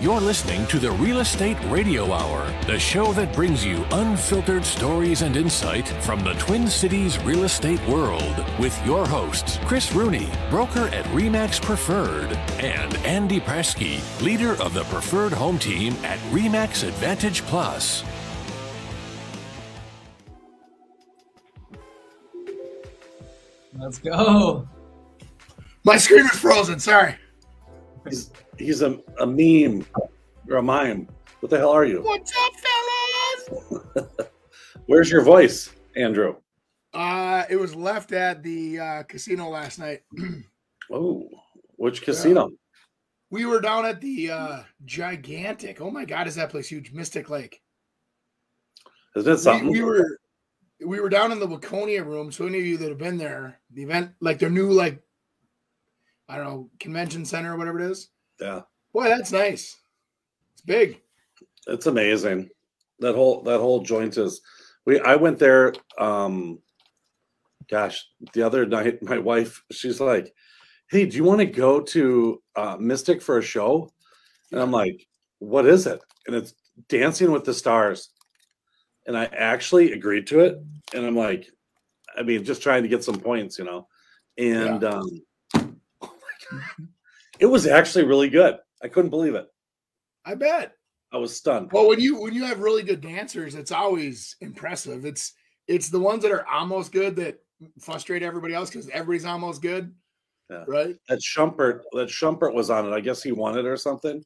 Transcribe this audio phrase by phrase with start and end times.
[0.00, 5.22] You're listening to the Real Estate Radio Hour, the show that brings you unfiltered stories
[5.22, 10.86] and insight from the Twin Cities real estate world with your hosts, Chris Rooney, broker
[10.94, 12.30] at REMAX Preferred,
[12.60, 18.04] and Andy Prasky, leader of the Preferred Home Team at REMAX Advantage Plus.
[23.76, 24.68] Let's go.
[25.82, 26.78] My screen is frozen.
[26.78, 27.16] Sorry.
[28.58, 29.86] He's he's a, a meme
[30.48, 31.08] or a mime.
[31.40, 32.02] What the hell are you?
[32.02, 32.52] What's up,
[33.46, 34.28] fellas?
[34.86, 36.36] Where's your voice, Andrew?
[36.92, 40.00] Uh, it was left at the uh, casino last night.
[40.90, 41.28] Oh,
[41.76, 42.48] which casino?
[43.28, 45.82] we were down at the uh, gigantic.
[45.82, 46.92] Oh my God, is that place huge?
[46.92, 47.60] Mystic Lake.
[49.14, 49.66] Isn't it something?
[49.68, 50.18] We, we were
[50.86, 52.32] we were down in the Waconia room.
[52.32, 55.02] So any of you that have been there, the event like their new like
[56.26, 58.08] I don't know convention center or whatever it is.
[58.40, 59.76] Yeah, Boy, that's nice.
[60.52, 61.00] It's big.
[61.66, 62.48] it's amazing.
[63.00, 64.40] That whole that whole joint is.
[64.84, 65.74] We I went there.
[65.98, 66.60] Um,
[67.70, 70.34] gosh, the other night, my wife she's like,
[70.90, 73.90] "Hey, do you want to go to uh, Mystic for a show?"
[74.52, 75.06] And I'm like,
[75.38, 76.54] "What is it?" And it's
[76.88, 78.10] Dancing with the Stars.
[79.06, 80.58] And I actually agreed to it.
[80.94, 81.48] And I'm like,
[82.16, 83.88] I mean, just trying to get some points, you know.
[84.36, 85.22] And um,
[85.56, 85.60] oh
[86.02, 86.10] my
[86.50, 86.88] god,
[87.38, 88.58] it was actually really good.
[88.82, 89.46] I couldn't believe it.
[90.24, 90.72] I bet.
[91.12, 91.72] I was stunned.
[91.72, 95.04] Well, when you when you have really good dancers, it's always impressive.
[95.04, 95.32] It's
[95.66, 97.38] it's the ones that are almost good that
[97.80, 99.94] frustrate everybody else because everybody's almost good,
[100.50, 100.64] Yeah.
[100.66, 100.96] right?
[101.08, 102.94] That Shumpert, that Shumpert was on it.
[102.94, 104.22] I guess he won it or something.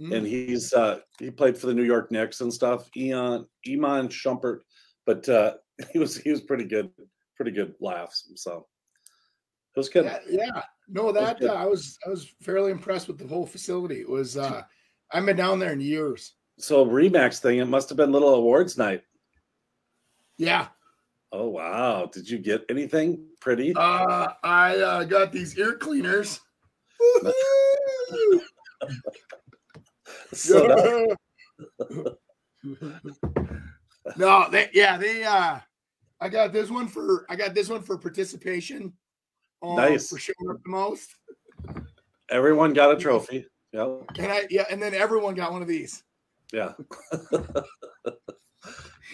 [0.00, 0.16] Mm.
[0.16, 2.88] And he's uh he played for the New York Knicks and stuff.
[2.96, 4.60] Eon Iman Shumpert,
[5.06, 5.54] but uh
[5.92, 6.90] he was he was pretty good,
[7.36, 8.30] pretty good laughs.
[8.36, 8.66] So
[9.74, 10.04] it was good.
[10.04, 10.62] yeah, yeah.
[10.88, 11.50] No, that good.
[11.50, 14.00] uh, I was I was fairly impressed with the whole facility.
[14.00, 14.62] It was uh
[15.12, 16.34] I haven't been down there in years.
[16.58, 19.02] So Remax thing, it must have been little awards night.
[20.36, 20.68] Yeah.
[21.32, 22.06] Oh wow.
[22.12, 23.72] Did you get anything pretty?
[23.76, 26.40] Uh I uh, got these ear cleaners.
[30.32, 31.14] So
[34.16, 35.58] no, they yeah, they uh
[36.20, 38.92] I got this one for I got this one for participation.
[39.62, 40.08] Um, Nice.
[40.08, 41.14] for showing up the most.
[42.30, 43.46] everyone got a trophy.
[43.72, 43.96] Yeah.
[44.18, 46.02] And I yeah, and then everyone got one of these.
[46.52, 46.72] Yeah.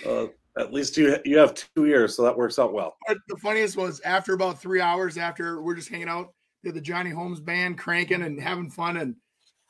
[0.07, 0.27] uh,
[0.59, 2.97] at least you you have two ears, so that works out well.
[3.07, 6.33] But the funniest was after about three hours after we're just hanging out,
[6.65, 9.17] did the Johnny Holm band cranking and having fun and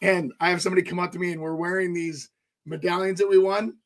[0.02, 2.30] and I have somebody come up to me and we're wearing these
[2.66, 3.76] medallions that we won.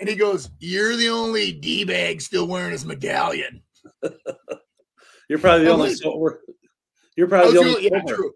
[0.00, 3.62] And he goes, You're the only D bag still wearing his medallion.
[5.28, 6.42] You're probably the I'm only like- sober.
[7.16, 8.32] You're probably oh, the the only only- yeah, true.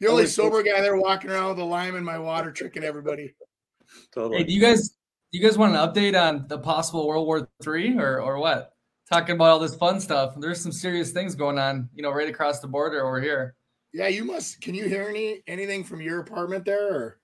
[0.00, 2.52] The only Only sober- sober guy there walking around with a lime in my water,
[2.52, 3.34] tricking everybody.
[4.14, 4.38] Totally.
[4.38, 7.48] Hey, do you guys do you guys want an update on the possible World War
[7.62, 8.72] Three or or what?
[9.10, 10.34] Talking about all this fun stuff.
[10.38, 13.54] There's some serious things going on, you know, right across the border over here.
[13.92, 14.60] Yeah, you must.
[14.60, 16.92] Can you hear any anything from your apartment there?
[16.94, 17.20] Or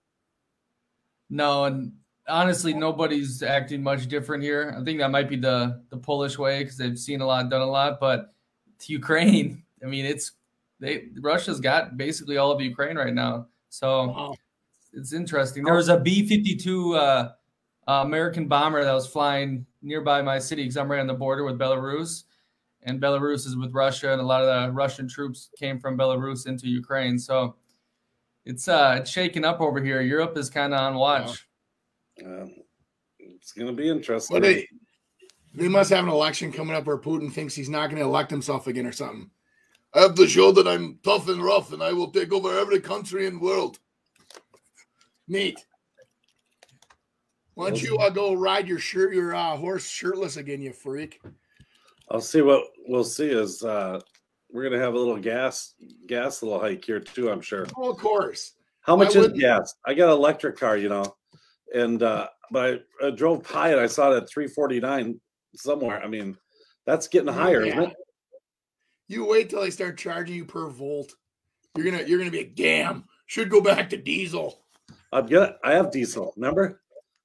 [1.28, 1.92] No, and
[2.28, 4.74] honestly, nobody's acting much different here.
[4.78, 7.60] I think that might be the the Polish way because they've seen a lot, done
[7.62, 7.98] a lot.
[8.00, 8.28] But
[8.82, 10.32] to Ukraine, I mean, it's
[10.80, 13.46] they Russia's got basically all of Ukraine right now.
[13.68, 14.34] So Wow.
[14.92, 15.64] it's interesting.
[15.64, 17.32] There was a B fifty two uh,
[17.86, 21.58] American bomber that was flying nearby my city because I'm right on the border with
[21.58, 22.24] Belarus,
[22.82, 26.46] and Belarus is with Russia, and a lot of the Russian troops came from Belarus
[26.46, 27.18] into Ukraine.
[27.18, 27.56] So
[28.44, 30.00] it's uh it's shaking up over here.
[30.00, 31.48] Europe is kind of on watch.
[32.24, 32.54] Um,
[33.18, 34.34] it's going to be interesting.
[34.34, 34.68] Well, they
[35.54, 38.30] they must have an election coming up where Putin thinks he's not going to elect
[38.30, 39.30] himself again or something.
[39.94, 42.80] I have to show that I'm tough and rough, and I will take over every
[42.80, 43.78] country in the world.
[45.28, 45.58] Neat.
[47.54, 51.20] Why don't you uh, go ride your shirt, your uh, horse shirtless again, you freak?
[52.10, 54.00] I'll see what we'll see is uh,
[54.50, 55.74] we're going to have a little gas
[56.06, 57.30] gas little hike here too.
[57.30, 57.66] I'm sure.
[57.76, 58.52] Oh, of course.
[58.80, 59.74] How much I is wouldn't- gas?
[59.84, 61.14] I got an electric car, you know,
[61.74, 65.20] and uh, but I, I drove by and I saw it at 349
[65.56, 66.02] somewhere.
[66.02, 66.36] I mean,
[66.86, 67.88] that's getting higher, isn't Yeah.
[67.88, 67.96] it?
[69.08, 71.12] You wait till they start charging you per volt.
[71.76, 74.64] You're gonna you're gonna be a damn, should go back to diesel.
[75.12, 75.56] I'm gonna.
[75.64, 76.32] I have diesel.
[76.36, 76.80] Remember?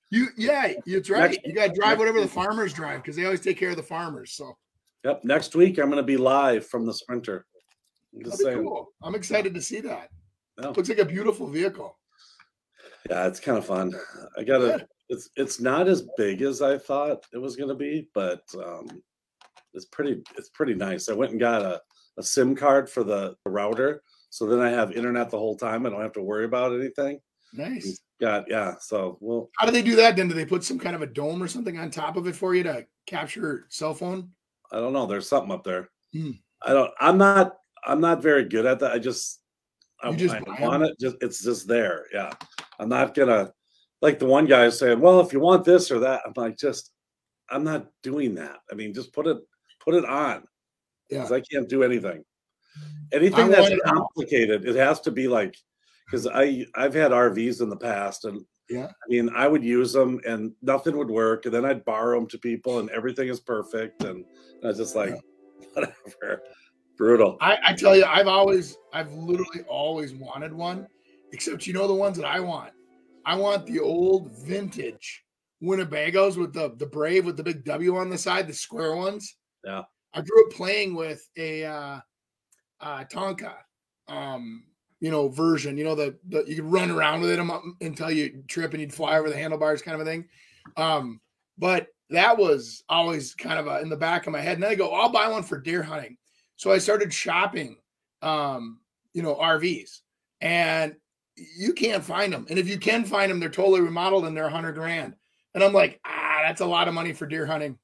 [0.09, 1.31] You yeah, it's right.
[1.31, 3.83] Next- You gotta drive whatever the farmers drive because they always take care of the
[3.83, 4.33] farmers.
[4.33, 4.57] So
[5.03, 5.23] Yep.
[5.23, 7.45] Next week I'm going to be live from the Sprinter.
[8.15, 8.63] I'm just saying.
[8.63, 8.89] cool.
[9.03, 10.09] I'm excited to see that.
[10.59, 10.69] Yeah.
[10.69, 11.97] Looks like a beautiful vehicle.
[13.09, 13.93] Yeah, it's kind of fun.
[14.37, 14.77] I got Yeah.
[14.77, 14.87] to.
[15.09, 18.87] It's it's not as big as I thought it was going to be, but um,
[19.73, 20.21] it's pretty.
[20.37, 21.07] It's pretty nice.
[21.09, 21.81] I went and got a,
[22.17, 25.85] a SIM card for the router, so then I have internet the whole time.
[25.85, 27.19] I don't have to worry about anything.
[27.53, 27.99] Nice.
[28.19, 28.75] Got yeah.
[28.79, 30.27] So well, How do they do that then?
[30.27, 32.55] Do they put some kind of a dome or something on top of it for
[32.55, 34.29] you to capture cell phone?
[34.71, 35.05] I don't know.
[35.05, 35.89] There's something up there.
[36.13, 36.31] Hmm.
[36.63, 36.91] I don't.
[36.99, 37.57] I'm not.
[37.85, 38.91] I'm not very good at that.
[38.91, 39.41] I just.
[40.03, 40.99] I, You just I want it.
[40.99, 42.05] Just it's just there.
[42.13, 42.33] Yeah.
[42.79, 43.51] I'm not gonna.
[44.01, 46.91] Like the one guy saying, well, if you want this or that, I'm like, just.
[47.49, 48.57] I'm not doing that.
[48.69, 49.37] I mean, just put it
[49.79, 50.43] put it on.
[51.09, 51.19] Yeah.
[51.19, 52.25] Because I can't do anything.
[53.13, 55.55] Anything that's complicated, it has to be like.
[56.05, 58.87] Because I I've had RVs in the past and Yeah.
[58.87, 62.27] I mean, I would use them and nothing would work, and then I'd borrow them
[62.29, 64.25] to people, and everything is perfect, and
[64.63, 65.15] I was just like,
[65.73, 66.43] whatever,
[66.97, 67.37] brutal.
[67.39, 70.87] I, I tell you, I've always, I've literally always wanted one,
[71.31, 72.71] except you know the ones that I want.
[73.27, 75.25] I want the old vintage
[75.61, 79.35] Winnebagos with the the brave with the big W on the side, the square ones.
[79.65, 79.83] Yeah.
[80.13, 81.99] I grew up playing with a uh,
[82.79, 83.53] uh, Tonka,
[84.07, 84.63] um,
[85.01, 85.77] you know, version.
[85.77, 87.39] You know, the, the you could run around with it
[87.81, 90.25] until you trip and you'd fly over the handlebars, kind of a thing.
[90.77, 91.19] Um,
[91.57, 94.53] but that was always kind of a, in the back of my head.
[94.53, 96.17] And then I go, I'll buy one for deer hunting.
[96.55, 97.77] So I started shopping,
[98.21, 98.79] um,
[99.13, 99.99] you know, RVs,
[100.39, 100.95] and
[101.37, 102.45] you can't find them.
[102.49, 105.15] And if you can find them, they're totally remodeled and they're a hundred grand.
[105.53, 107.77] And I'm like, ah, that's a lot of money for deer hunting.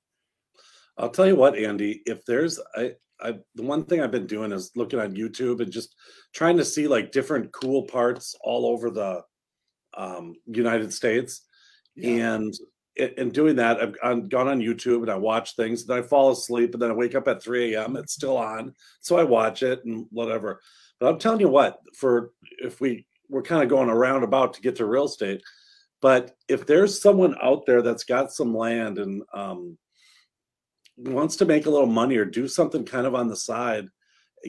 [0.98, 2.02] I'll tell you what, Andy.
[2.06, 5.72] If there's, I, I, the one thing I've been doing is looking on YouTube and
[5.72, 5.96] just
[6.34, 9.22] trying to see like different cool parts all over the
[9.96, 11.42] um, United States.
[11.96, 12.34] Yeah.
[12.34, 12.54] and
[12.96, 16.32] in doing that i've gone gone on youtube and i watch things then i fall
[16.32, 19.64] asleep and then i wake up at 3 a.m it's still on so i watch
[19.64, 20.62] it and whatever
[21.00, 24.62] but i'm telling you what for if we we're kind of going around about to
[24.62, 25.42] get to real estate.
[26.02, 29.78] But if there's someone out there that's got some land and um,
[30.98, 33.88] wants to make a little money or do something kind of on the side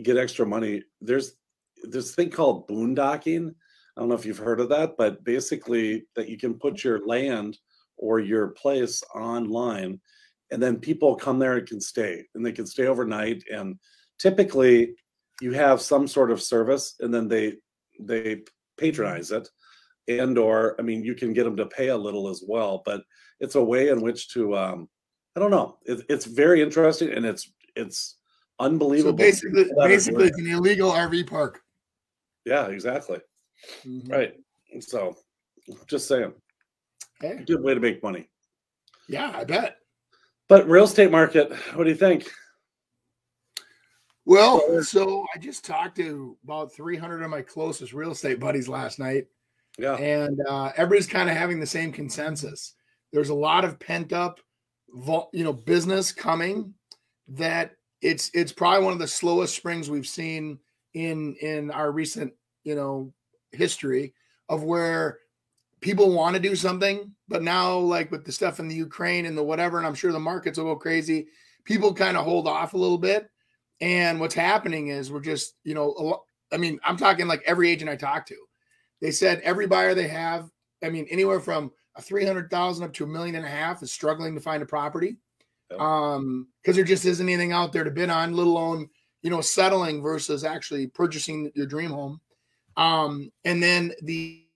[0.03, 1.37] get extra money there's
[1.85, 3.51] this thing called boondocking.
[3.51, 7.07] I don't know if you've heard of that, but basically that you can put your
[7.07, 7.59] land
[7.97, 10.01] or your place online
[10.51, 13.45] and then people come there and can stay and they can stay overnight.
[13.53, 13.79] And
[14.19, 14.95] typically
[15.41, 17.55] you have some sort of service and then they
[18.01, 18.43] they
[18.77, 19.49] patronize it
[20.09, 23.03] and or i mean you can get them to pay a little as well but
[23.41, 24.89] it's a way in which to um
[25.37, 28.17] i don't know it, it's very interesting and it's it's
[28.61, 31.61] unbelievable So basically, People that are doing basically, it's an illegal RV park.
[32.45, 33.21] yeah exactly
[33.87, 34.11] Mhm.
[34.11, 34.35] Right.
[34.81, 35.17] So
[35.87, 36.35] just saying,
[37.21, 38.29] Hey, good way to make money.
[39.09, 39.77] yeah, I bet.
[40.49, 42.31] But real estate market, what do you think?
[44.27, 48.99] Well, so I just talked to about 300 of my closest real estate buddies last
[48.99, 49.27] night,
[49.79, 49.97] Yeah.
[49.97, 52.75] and uh, everybody's kind of having the same consensus.
[53.13, 54.41] There's a lot of pent up,
[55.33, 56.75] you know, business coming.
[57.29, 57.73] That
[58.03, 60.59] it's it's probably one of the slowest springs we've seen
[60.93, 62.33] in in our recent
[62.65, 63.13] you know
[63.53, 64.13] history
[64.51, 65.19] of where
[65.81, 69.37] people want to do something, but now like with the stuff in the Ukraine and
[69.37, 71.29] the whatever, and I'm sure the markets will go crazy.
[71.65, 73.29] People kind of hold off a little bit.
[73.85, 77.91] And what's happening is we're just, you know, I mean, I'm talking like every agent
[77.91, 78.37] I talk to,
[79.03, 80.49] they said every buyer they have,
[80.83, 84.35] I mean, anywhere from a 300,000 up to a million and a half is struggling
[84.37, 85.19] to find a property.
[85.71, 85.81] Yep.
[85.81, 88.89] Um, because there just isn't anything out there to bid on, let alone,
[89.21, 92.23] you know, settling versus actually purchasing your dream home.
[92.79, 94.47] Um, and then the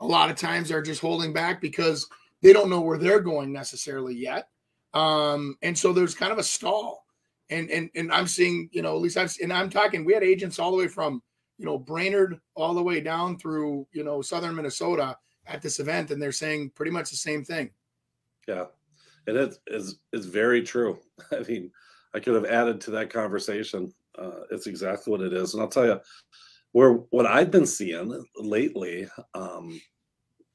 [0.00, 2.08] a lot of times they're just holding back because
[2.40, 4.48] they don't know where they're going necessarily yet.
[4.94, 7.01] Um, and so there's kind of a stall.
[7.50, 10.22] And and and I'm seeing, you know, at least I've and I'm talking, we had
[10.22, 11.22] agents all the way from,
[11.58, 16.10] you know, Brainerd all the way down through, you know, southern Minnesota at this event,
[16.10, 17.70] and they're saying pretty much the same thing.
[18.48, 18.66] Yeah.
[19.26, 20.98] And it is is very true.
[21.32, 21.70] I mean,
[22.14, 23.92] I could have added to that conversation.
[24.18, 25.54] Uh, it's exactly what it is.
[25.54, 26.00] And I'll tell you
[26.72, 29.80] where what I've been seeing lately, um,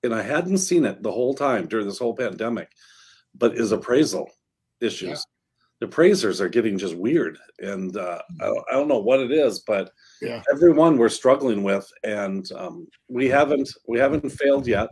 [0.03, 2.69] and I hadn't seen it the whole time during this whole pandemic,
[3.35, 4.29] but is appraisal
[4.81, 5.25] issues.
[5.79, 9.31] The appraisers are getting just weird, and uh, I, don't, I don't know what it
[9.31, 9.91] is, but
[10.21, 10.41] Yeah.
[10.51, 14.89] everyone we're struggling with, and um, we haven't we haven't failed yet.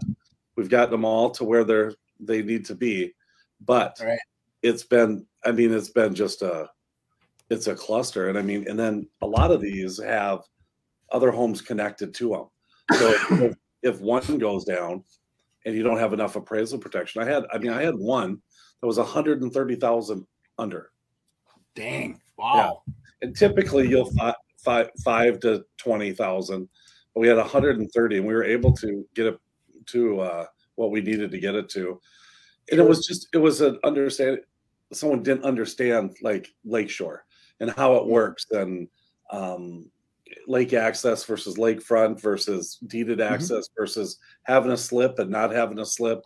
[0.55, 3.13] We've gotten them all to where they're they need to be,
[3.61, 4.19] but Right.
[4.61, 6.69] it's been I mean it's been just a
[7.49, 10.41] it's a cluster, and I mean, and then a lot of these have
[11.11, 12.97] other homes connected to them.
[12.99, 15.03] So if, if one goes down
[15.65, 18.39] and you don't have enough appraisal protection, I had I mean I had one
[18.81, 20.27] that was 130,000
[20.57, 20.91] under.
[21.75, 22.19] Dang.
[22.37, 22.83] Wow.
[23.21, 26.67] And typically you'll five five five to twenty thousand,
[27.13, 29.39] but we had 130, and we were able to get it
[29.87, 30.45] to uh,
[30.75, 31.99] what we needed to get it to.
[32.71, 34.39] And it was just it was an understand.
[34.93, 37.25] Someone didn't understand like Lakeshore
[37.59, 38.87] and how it works, and
[39.31, 39.89] um,
[40.47, 43.33] lake access versus lakefront versus deeded Mm-hmm.
[43.33, 46.25] access versus having a slip and not having a slip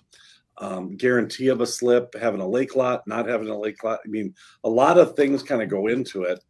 [0.59, 4.07] um, guarantee of a slip having a lake lot not having a lake lot i
[4.07, 6.43] mean a lot of things kind of go into it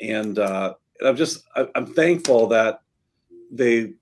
[0.00, 0.72] and uh,
[1.04, 2.80] i'm just I, i'm thankful that
[3.50, 3.94] they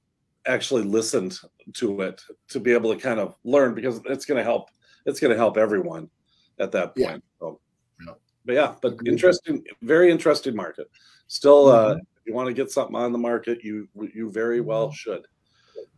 [0.46, 1.38] actually listened
[1.74, 4.68] to it to be able to kind of learn because it's going to help
[5.06, 6.10] it's going to help everyone
[6.58, 7.16] at that point Yeah.
[7.40, 7.60] so,
[8.06, 8.14] Yeah.
[8.44, 10.88] but yeah but interesting very interesting market
[11.26, 12.00] still uh Mhm.
[12.00, 15.26] if you want to get something on the market you you very well should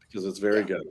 [0.01, 0.73] because it's very Mm-hmm.
[0.73, 0.79] Yeah.
[0.79, 0.87] good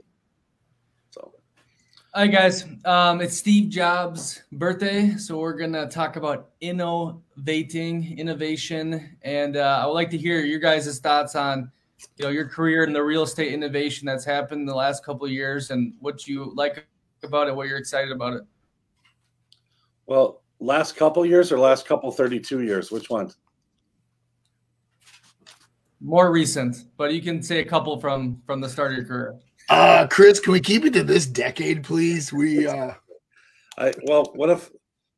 [2.16, 2.64] Right, guys.
[2.86, 9.86] Um, it's Steve Jobs' birthday, so we're gonna talk about innovating, innovation, and uh, I
[9.86, 11.70] would like to hear your guys' thoughts on,
[12.16, 15.26] you know, your career in the real estate innovation that's happened in the last couple
[15.26, 16.86] of years, and what you like
[17.22, 18.44] about it, what you're excited about it.
[20.06, 23.30] well last couple years or last couple 32 years which one
[26.00, 29.38] More recent, but you can say a couple from from the start of your career.
[29.68, 32.32] Uh, Chris, can we keep it to this decade, please?
[32.32, 32.92] We uh,
[33.78, 34.70] I well, what if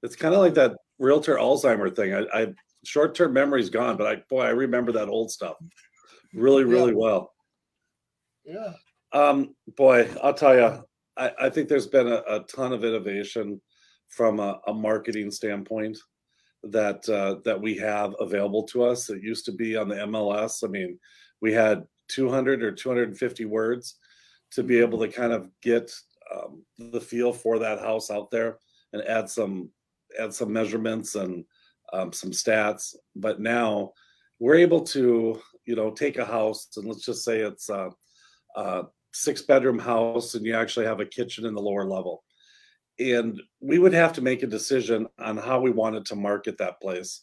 [0.03, 2.15] it's kind of like that realtor Alzheimer thing?
[2.15, 5.57] I, I short-term memory's gone, but I boy, I remember that old stuff
[6.35, 7.33] really, really well.
[8.45, 8.73] yeah,
[9.13, 10.85] Um, boy, I'll tell you,
[11.17, 13.61] I, I think there's been a, a ton of innovation
[14.09, 15.99] from a, a marketing standpoint
[16.65, 19.11] that uh, that we have available to us.
[19.11, 20.65] It used to be on the MLS.
[20.65, 20.99] I mean,
[21.41, 23.97] we had 200 or 250 words
[24.53, 25.93] to be able to kind of get
[26.35, 28.59] um, the feel for that house out there
[28.93, 29.71] and add some
[30.19, 31.45] add some measurements and
[31.93, 32.95] um, some stats.
[33.15, 33.93] But now
[34.39, 37.91] we're able to, you know, take a house and let's just say it's a,
[38.57, 42.25] a six bedroom house and you actually have a kitchen in the lower level.
[42.99, 46.81] And we would have to make a decision on how we wanted to market that
[46.81, 47.23] place.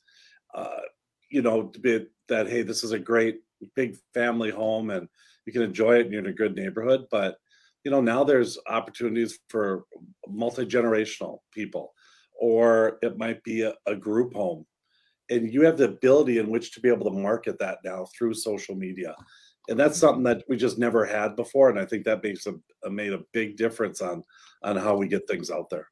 [0.53, 0.82] Uh,
[1.29, 3.41] you know, to be that hey, this is a great
[3.75, 5.07] big family home and
[5.45, 7.05] you can enjoy it and you're in a good neighborhood.
[7.12, 7.38] But
[7.84, 9.86] you know, now there's opportunities for
[10.27, 11.93] multi-generational people,
[12.39, 14.65] or it might be a, a group home.
[15.29, 18.34] And you have the ability in which to be able to market that now through
[18.34, 19.15] social media.
[19.69, 21.69] And that's something that we just never had before.
[21.69, 24.24] And I think that makes a, a made a big difference on
[24.63, 25.88] on how we get things out there.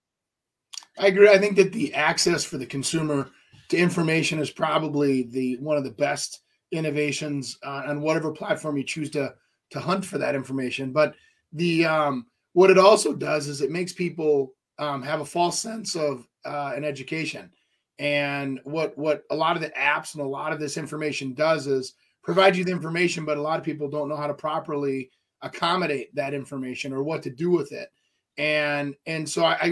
[0.97, 1.29] I agree.
[1.29, 3.29] I think that the access for the consumer
[3.69, 6.41] to information is probably the one of the best
[6.73, 9.33] innovations uh, on whatever platform you choose to
[9.71, 10.91] to hunt for that information.
[10.91, 11.15] But
[11.53, 15.95] the um, what it also does is it makes people um, have a false sense
[15.95, 17.51] of uh, an education.
[17.99, 21.67] And what what a lot of the apps and a lot of this information does
[21.67, 25.11] is provide you the information, but a lot of people don't know how to properly
[25.41, 27.91] accommodate that information or what to do with it.
[28.37, 29.67] And and so I, I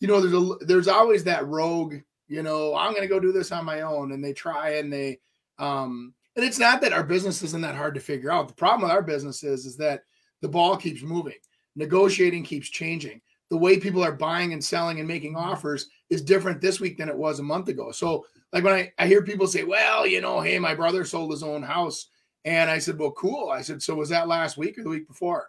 [0.00, 1.96] you know, there's a there's always that rogue,
[2.26, 5.20] you know, I'm gonna go do this on my own, and they try and they
[5.58, 8.48] um and it's not that our business isn't that hard to figure out.
[8.48, 10.02] The problem with our business is is that
[10.40, 11.38] the ball keeps moving,
[11.76, 13.20] negotiating keeps changing.
[13.50, 15.50] The way people are buying and selling and making mm-hmm.
[15.50, 17.92] offers is different this week than it was a month ago.
[17.92, 21.30] So, like when I, I hear people say, Well, you know, hey, my brother sold
[21.30, 22.08] his own house.
[22.44, 23.50] And I said, Well, cool.
[23.50, 25.48] I said, So was that last week or the week before?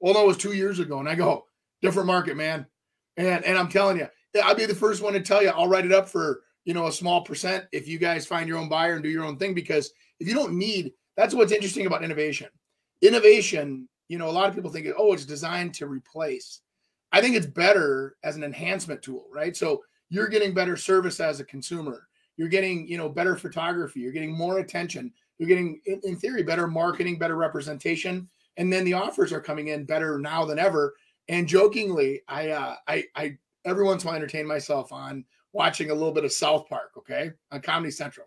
[0.00, 0.98] Well, no, it was two years ago.
[1.00, 1.46] And I go,
[1.82, 2.66] different market, man.
[3.16, 4.08] And and I'm telling you,
[4.42, 6.86] I'll be the first one to tell you, I'll write it up for you know
[6.86, 9.54] a small percent if you guys find your own buyer and do your own thing.
[9.54, 12.48] Because if you don't need, that's what's interesting about innovation.
[13.00, 16.60] Innovation, you know, a lot of people think, oh, it's designed to replace.
[17.10, 19.56] I think it's better as an enhancement tool, right?
[19.56, 22.06] So you're getting better service as a consumer.
[22.36, 24.00] You're getting, you know, better photography.
[24.00, 25.10] You're getting more attention.
[25.38, 29.68] You're getting, in, in theory, better marketing, better representation, and then the offers are coming
[29.68, 30.94] in better now than ever.
[31.28, 35.24] And jokingly, I, uh, I, I, every once in a while entertain myself on
[35.58, 38.26] watching a little bit of South Park, okay, on Comedy Central.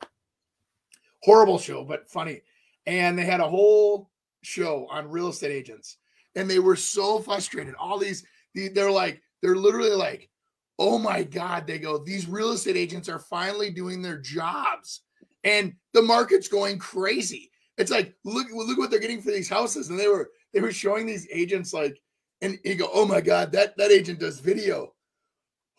[1.24, 2.42] Horrible show, but funny.
[2.86, 4.10] And they had a whole
[4.44, 5.98] show on real estate agents,
[6.36, 7.74] and they were so frustrated.
[7.76, 10.30] All these, they're like, they're literally like,
[10.78, 15.02] oh my god, they go, these real estate agents are finally doing their jobs,
[15.46, 17.50] and the market's going crazy.
[17.78, 20.74] It's like, look, look what they're getting for these houses, and they were they were
[20.74, 21.98] showing these agents like,
[22.42, 24.94] and you go, oh my god, that that agent does video.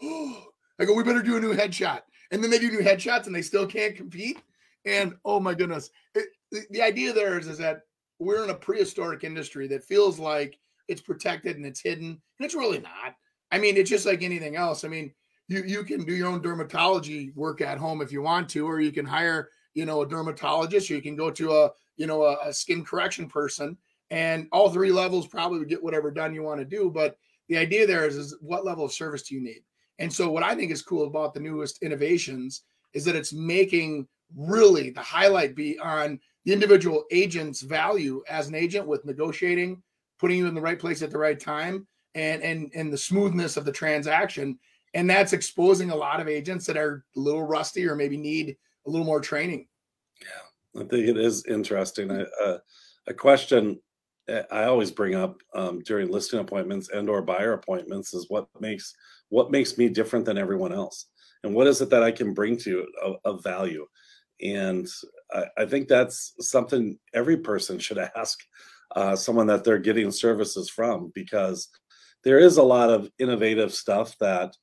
[0.05, 2.01] Oh, I go, we better do a new headshot,
[2.31, 4.43] and then they do new headshots, and they still can't compete.
[4.85, 7.83] And oh my goodness, it, the, the idea there is, is that
[8.19, 12.55] we're in a prehistoric industry that feels like it's protected and it's hidden, and it's
[12.55, 13.15] really not.
[13.51, 14.85] I mean, it's just like anything else.
[14.85, 15.13] I mean,
[15.49, 18.81] you you can do your own dermatology work at home if you want to, or
[18.81, 22.25] you can hire, you know, a dermatologist, or you can go to a, you know,
[22.25, 23.77] a, a skin correction person,
[24.11, 26.91] and all three levels probably would get whatever done you want to do.
[26.91, 27.17] But
[27.49, 29.63] the idea there is, is what level of service do you need?
[30.03, 34.09] And so, what I think is cool about the newest innovations is that it's making
[34.37, 39.81] really the highlight be on the individual agent's value as an agent with negotiating,
[40.19, 43.57] putting you in the right place at the right time, and and and the smoothness
[43.57, 44.59] of the transaction.
[44.93, 48.57] And that's exposing a lot of agents that are a little rusty or maybe need
[48.89, 49.69] a little more training.
[50.21, 52.11] Yeah, I think it is interesting.
[52.11, 52.59] Uh,
[53.07, 53.79] a question
[54.29, 58.95] I always bring up um, during listing appointments and or buyer appointments is what makes
[59.33, 61.07] what makes me different than everyone else,
[61.43, 63.87] and what is it that I can bring to of, of value.
[64.43, 64.87] And
[65.33, 68.39] I, I, think that's something every person should ask
[68.95, 71.69] uh, someone that they're getting services from because
[72.25, 74.55] there is a lot of innovative stuff that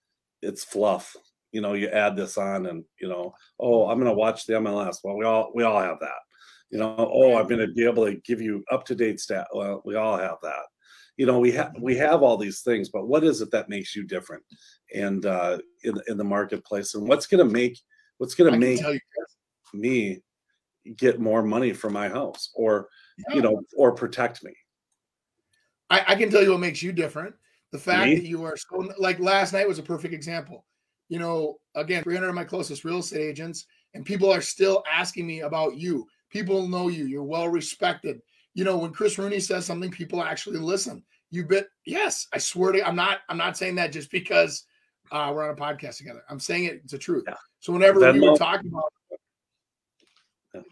[0.44, 1.16] it's fluff.
[1.52, 4.54] You know, you add this on, and you know, oh, I'm going to watch the
[4.54, 4.98] MLS.
[5.04, 6.20] Well, we all we all have that
[6.70, 9.48] you know oh i'm going to be able to give you up to date stat
[9.56, 10.66] well we all have that
[11.20, 13.94] you know we have we have all these things but what is it that makes
[13.94, 14.42] you different
[14.96, 17.78] and uh in, in the marketplace and what's going to make
[18.18, 18.82] what's to make
[19.74, 20.22] me
[20.96, 23.36] get more money for my house or yeah.
[23.36, 24.54] you know or protect me
[25.90, 27.36] I, I, can tell you what makes you different
[27.72, 28.16] the fact me?
[28.16, 30.66] that you are so like last night was a perfect example
[31.10, 35.28] you know again 300 of my closest real estate agents and people are still asking
[35.28, 37.06] me about you People know you.
[37.06, 38.22] You're well respected.
[38.60, 41.02] You know, when Chris Rooney says something, people actually listen.
[41.32, 41.68] You bet.
[41.86, 42.86] Yes, I swear to.
[42.86, 43.20] I'm not.
[43.30, 44.66] I'm not saying that just because
[45.14, 46.24] uh, we're on a podcast together.
[46.30, 47.24] I'm saying it, it's the truth.
[47.26, 47.36] Yeah.
[47.62, 48.92] So whenever we were talking about,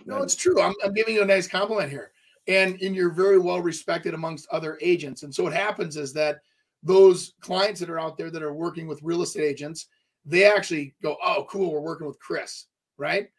[0.05, 0.61] no, it's true.
[0.61, 2.11] I'm, I'm giving you a nice compliment here,
[2.49, 5.23] and and you're very well respected amongst other agents.
[5.23, 6.39] And so what happens is that
[6.83, 9.87] those clients that are out there that are working with real estate agents,
[10.25, 12.65] they actually go, "Oh, cool, we're working with Chris."
[12.97, 13.29] Right?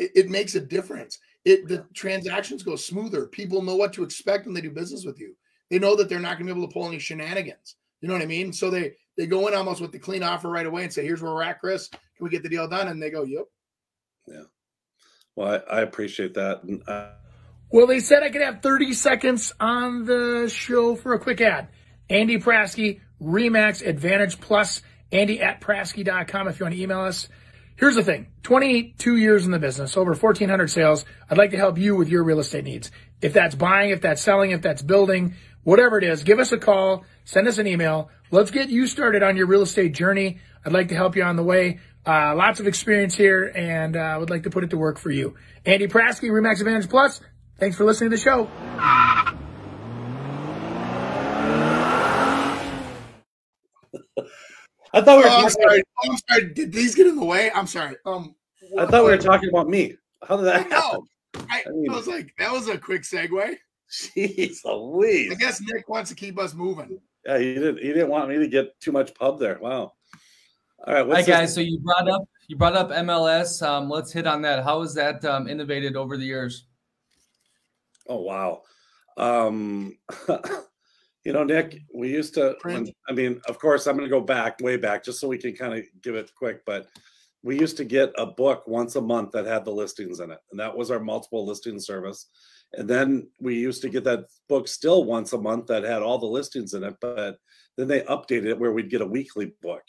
[0.00, 1.18] it, it makes a difference.
[1.44, 3.26] It the transactions go smoother.
[3.26, 5.34] People know what to expect when they do business with you.
[5.70, 7.76] They know that they're not going to be able to pull any shenanigans.
[8.00, 8.52] You know what I mean?
[8.52, 11.22] So they they go in almost with the clean offer right away and say, "Here's
[11.22, 11.88] where we're at, Chris.
[11.88, 13.44] Can we get the deal done?" And they go, "Yep."
[14.26, 14.42] Yeah.
[15.36, 16.62] Well, I, I appreciate that.
[16.64, 17.12] And, uh...
[17.70, 21.68] Well, they said I could have 30 seconds on the show for a quick ad.
[22.08, 27.28] Andy Prasky, Remax Advantage Plus, Andy at Prasky.com if you want to email us.
[27.80, 31.06] Here's the thing 22 years in the business, over 1,400 sales.
[31.30, 32.90] I'd like to help you with your real estate needs.
[33.22, 36.58] If that's buying, if that's selling, if that's building, whatever it is, give us a
[36.58, 38.10] call, send us an email.
[38.30, 40.40] Let's get you started on your real estate journey.
[40.62, 41.80] I'd like to help you on the way.
[42.06, 44.98] Uh, lots of experience here, and I uh, would like to put it to work
[44.98, 45.36] for you.
[45.64, 47.22] Andy Prasky, Remax Advantage Plus.
[47.58, 48.50] Thanks for listening to the show.
[54.92, 55.30] I thought we were.
[55.30, 55.82] Oh, I'm sorry.
[56.02, 56.54] Oh, I'm sorry.
[56.54, 57.50] Did these get in the way?
[57.52, 57.96] I'm sorry.
[58.06, 58.34] Um,
[58.78, 59.94] I thought we were talking about me.
[60.22, 61.00] How did that happen?
[61.48, 63.56] I, I, mean, I was like, that was a quick segue.
[63.90, 65.32] Jeez Louise.
[65.32, 67.00] I guess Nick wants to keep us moving.
[67.26, 67.78] Yeah, he didn't.
[67.78, 69.58] He didn't want me to get too much pub there.
[69.60, 69.92] Wow.
[70.86, 71.06] All right.
[71.06, 71.54] Hi guys.
[71.54, 73.66] So you brought up you brought up MLS.
[73.66, 74.64] Um, let's hit on that.
[74.64, 76.66] How has that um, innovated over the years?
[78.08, 78.62] Oh wow.
[79.16, 79.98] Um,
[81.24, 84.22] You know, Nick, we used to, when, I mean, of course, I'm going to go
[84.22, 86.86] back, way back, just so we can kind of give it quick, but
[87.42, 90.38] we used to get a book once a month that had the listings in it.
[90.50, 92.26] And that was our multiple listing service.
[92.72, 96.18] And then we used to get that book still once a month that had all
[96.18, 97.38] the listings in it, but
[97.76, 99.82] then they updated it where we'd get a weekly book.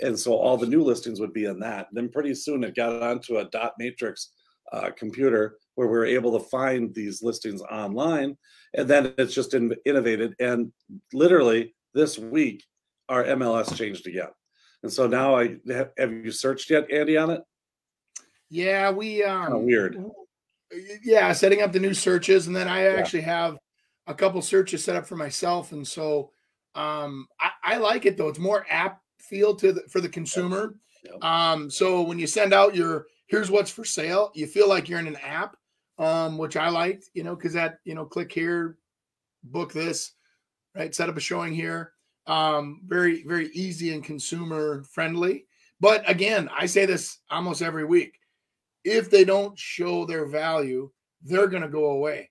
[0.00, 1.88] And so all the new listings would be in that.
[1.88, 4.32] And then pretty soon it got onto a dot matrix
[4.72, 8.36] uh, computer where we are able to find these listings online.
[8.74, 10.34] And then it's just in, innovated.
[10.38, 10.70] And
[11.14, 12.62] literally this week,
[13.08, 14.28] our MLS changed again.
[14.82, 17.40] And so now I have, have you searched yet, Andy, on it?
[18.50, 20.04] Yeah, we um kind of weird.
[21.02, 23.56] Yeah, setting up the new searches, and then I actually have
[24.06, 26.30] a couple searches set up for myself, and so
[26.74, 28.28] um I, I like it though.
[28.28, 30.74] It's more app feel to the, for the consumer.
[31.04, 31.24] Yep.
[31.24, 34.30] Um, so when you send out your here's what's for sale.
[34.34, 35.56] You feel like you're in an app,
[36.00, 38.78] um, which I liked, you know, because that, you know, click here,
[39.44, 40.12] book this,
[40.74, 40.94] right?
[40.94, 41.92] Set up a showing here.
[42.26, 45.44] Um, very, very easy and consumer friendly.
[45.78, 48.14] But again, I say this almost every week.
[48.82, 50.90] If they don't show their value,
[51.22, 52.30] they're going to go away.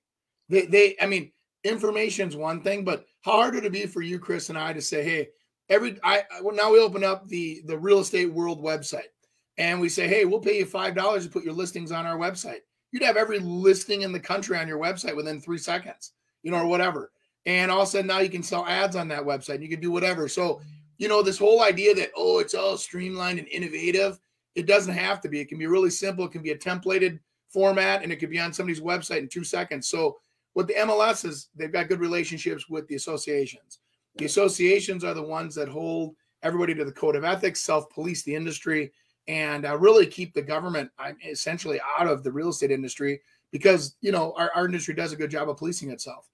[0.49, 1.31] They, they, I mean,
[1.63, 4.81] information's one thing, but how hard would it be for you, Chris, and I to
[4.81, 5.29] say, hey,
[5.69, 9.11] every I well, now we open up the the real estate world website
[9.57, 12.61] and we say, hey, we'll pay you $5 to put your listings on our website.
[12.91, 16.57] You'd have every listing in the country on your website within three seconds, you know,
[16.57, 17.11] or whatever.
[17.45, 19.69] And all of a sudden now you can sell ads on that website and you
[19.69, 20.27] can do whatever.
[20.27, 20.61] So,
[20.97, 24.19] you know, this whole idea that, oh, it's all streamlined and innovative,
[24.55, 25.39] it doesn't have to be.
[25.39, 26.25] It can be really simple.
[26.25, 29.43] It can be a templated format and it could be on somebody's website in two
[29.43, 29.87] seconds.
[29.87, 30.17] So,
[30.53, 33.79] what the MLS is, they've got good relationships with the associations.
[34.15, 38.23] The associations are the ones that hold everybody to the code of ethics, self police
[38.23, 38.91] the industry
[39.29, 40.89] and uh, really keep the government
[41.25, 45.15] essentially out of the real estate industry because you know our, our industry does a
[45.15, 46.27] good job of policing itself.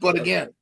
[0.00, 0.52] But again,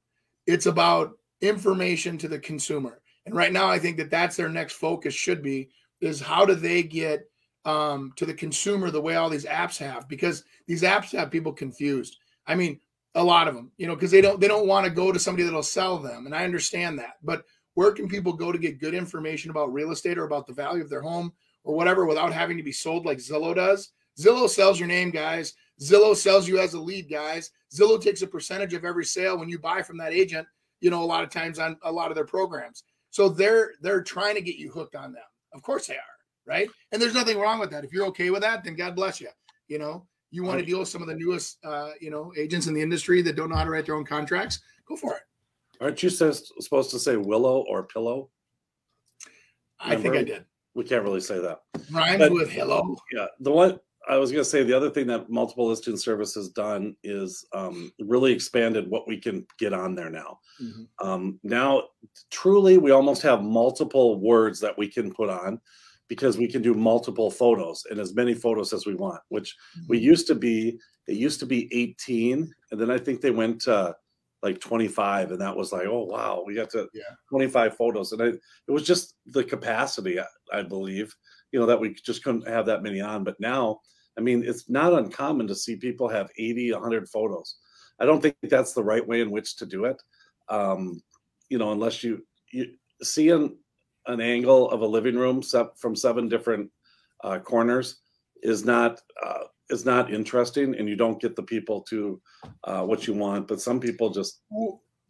[0.47, 3.01] it's about information to the consumer.
[3.27, 6.55] And right now, I think that that's their next focus should be is how do
[6.55, 7.29] they get
[7.64, 11.53] um, to the consumer the way all these apps have because these apps have people
[11.53, 12.19] confused.
[12.47, 12.81] I mean,
[13.14, 15.19] a lot of them, you know, because they don't they don't want to go to
[15.19, 17.16] somebody that'll sell them, and I understand that.
[17.23, 20.53] But where can people go to get good information about real estate or about the
[20.53, 21.33] value of their home
[21.64, 23.90] or whatever without having to be sold like Zillow does?
[24.18, 25.55] Zillow sells your name, guys.
[25.81, 27.51] Zillow sells you as a lead, guys.
[27.75, 30.46] Zillow takes a percentage of every sale when you buy from that agent.
[30.81, 32.85] You know, a lot of times on a lot of their programs.
[33.11, 35.23] So they're they're trying to get you hooked on them.
[35.53, 36.68] Of course they are, right?
[36.92, 37.85] And there's nothing wrong with that.
[37.85, 39.29] If you're okay with that, then God bless you.
[39.68, 42.66] You know, you want to deal with some of the newest, uh, you know, agents
[42.66, 44.61] in the industry that don't know how to write their own contracts.
[44.87, 45.23] Go for it.
[45.81, 48.31] Aren't you supposed to say willow or pillow?
[49.79, 50.44] I think I did.
[50.74, 51.61] We can't really say that.
[51.90, 52.96] Rhymes but, with hello.
[53.12, 53.78] Yeah, the one
[54.09, 57.44] I was going to say the other thing that multiple listing service has done is
[57.52, 60.38] um, really expanded what we can get on there now.
[60.62, 61.06] Mm-hmm.
[61.06, 61.85] Um, now,
[62.30, 65.61] truly, we almost have multiple words that we can put on
[66.09, 69.20] because we can do multiple photos and as many photos as we want.
[69.28, 69.87] Which mm-hmm.
[69.88, 70.78] we used to be.
[71.06, 73.96] It used to be 18, and then I think they went to
[74.44, 77.02] like 25, and that was like, oh wow, we got to yeah.
[77.30, 80.18] 25 photos, and I, it was just the capacity,
[80.52, 81.14] I, believe
[81.52, 83.24] you know, that we just couldn't have that many on.
[83.24, 83.80] But now,
[84.18, 87.56] I mean, it's not uncommon to see people have 80, 100 photos.
[88.00, 90.00] I don't think that's the right way in which to do it.
[90.48, 91.02] Um,
[91.48, 93.56] you know, unless you, you see an,
[94.06, 96.70] an angle of a living room set from seven different
[97.22, 98.00] uh, corners
[98.42, 102.20] is not uh, is not interesting, and you don't get the people to
[102.64, 103.46] uh, what you want.
[103.46, 104.40] But some people just,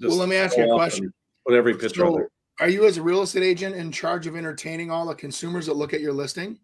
[0.01, 1.13] just well let me ask you a question.
[1.47, 2.01] Put every picture.
[2.01, 2.27] So,
[2.61, 5.77] are you as a real estate agent in charge of entertaining all the consumers that
[5.77, 6.59] look at your listing?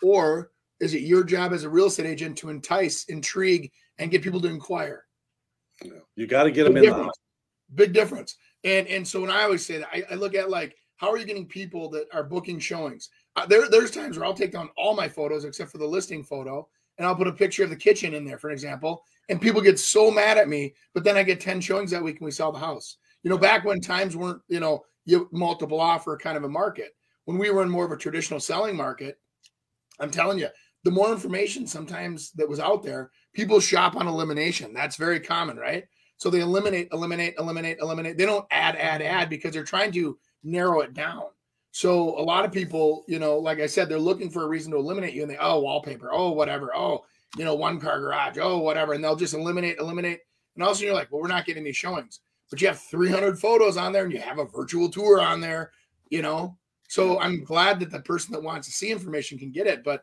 [0.00, 4.22] Or is it your job as a real estate agent to entice intrigue and get
[4.22, 5.04] people to inquire?
[6.14, 7.18] You got to get them big in difference.
[7.74, 8.36] big difference.
[8.64, 11.16] And and so when i always say that I, I, look at like how are
[11.16, 13.08] you getting people that are booking showings?
[13.36, 16.22] Uh, there, there's times where i'll take down all my photos except for the listing
[16.22, 19.40] photo and i'll put a picture of the kitchen in there for an example and
[19.40, 22.26] people get so mad at me but then i get 10 showings that week and
[22.26, 22.98] we sell the house.
[23.22, 26.94] You know back when times weren't you know you multiple offer kind of a market.
[27.24, 29.18] When we in more of a traditional selling market,
[29.98, 30.48] I'm telling you,
[30.84, 34.72] the more information sometimes that was out there, people shop on elimination.
[34.72, 35.84] That's very common, right?
[36.16, 38.16] So they eliminate, eliminate, eliminate, eliminate.
[38.16, 41.24] They don't add, add, add because they're trying to narrow it down.
[41.72, 44.72] So a lot of people, you know, like I said, they're looking for a reason
[44.72, 47.04] to eliminate you and they, oh, wallpaper, oh, whatever, oh,
[47.36, 48.92] you know, one car garage, oh, whatever.
[48.92, 50.20] And they'll just eliminate, eliminate.
[50.56, 53.76] And also you're like, well, we're not getting these showings but you have 300 photos
[53.76, 55.70] on there and you have a virtual tour on there,
[56.10, 56.56] you know.
[56.88, 60.02] So I'm glad that the person that wants to see information can get it, but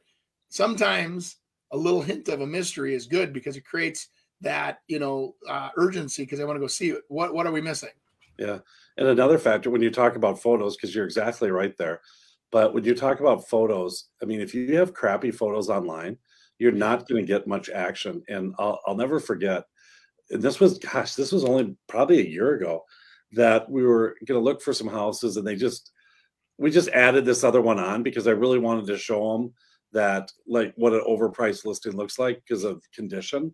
[0.49, 1.37] sometimes
[1.71, 4.07] a little hint of a mystery is good because it creates
[4.39, 7.01] that you know uh, urgency because I want to go see it.
[7.09, 7.89] What what are we missing?
[8.37, 8.59] Yeah,
[8.97, 12.01] and another factor when you talk about photos, because you're exactly right there.
[12.51, 16.17] But when you talk about photos, I mean, if you have crappy photos online,
[16.59, 18.23] you're not going to get much action.
[18.29, 19.65] And I'll, I'll never forget
[20.29, 22.83] this was gosh, this was only probably a year ago
[23.33, 25.91] that we were going to look for some houses, and they just
[26.57, 29.53] we just added this other one on because I really wanted to show them
[29.93, 33.53] that like what an overpriced listing looks like because of condition.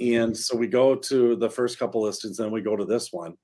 [0.00, 0.24] Mm-hmm.
[0.24, 3.34] And so we go to the first couple listings, then we go to this one,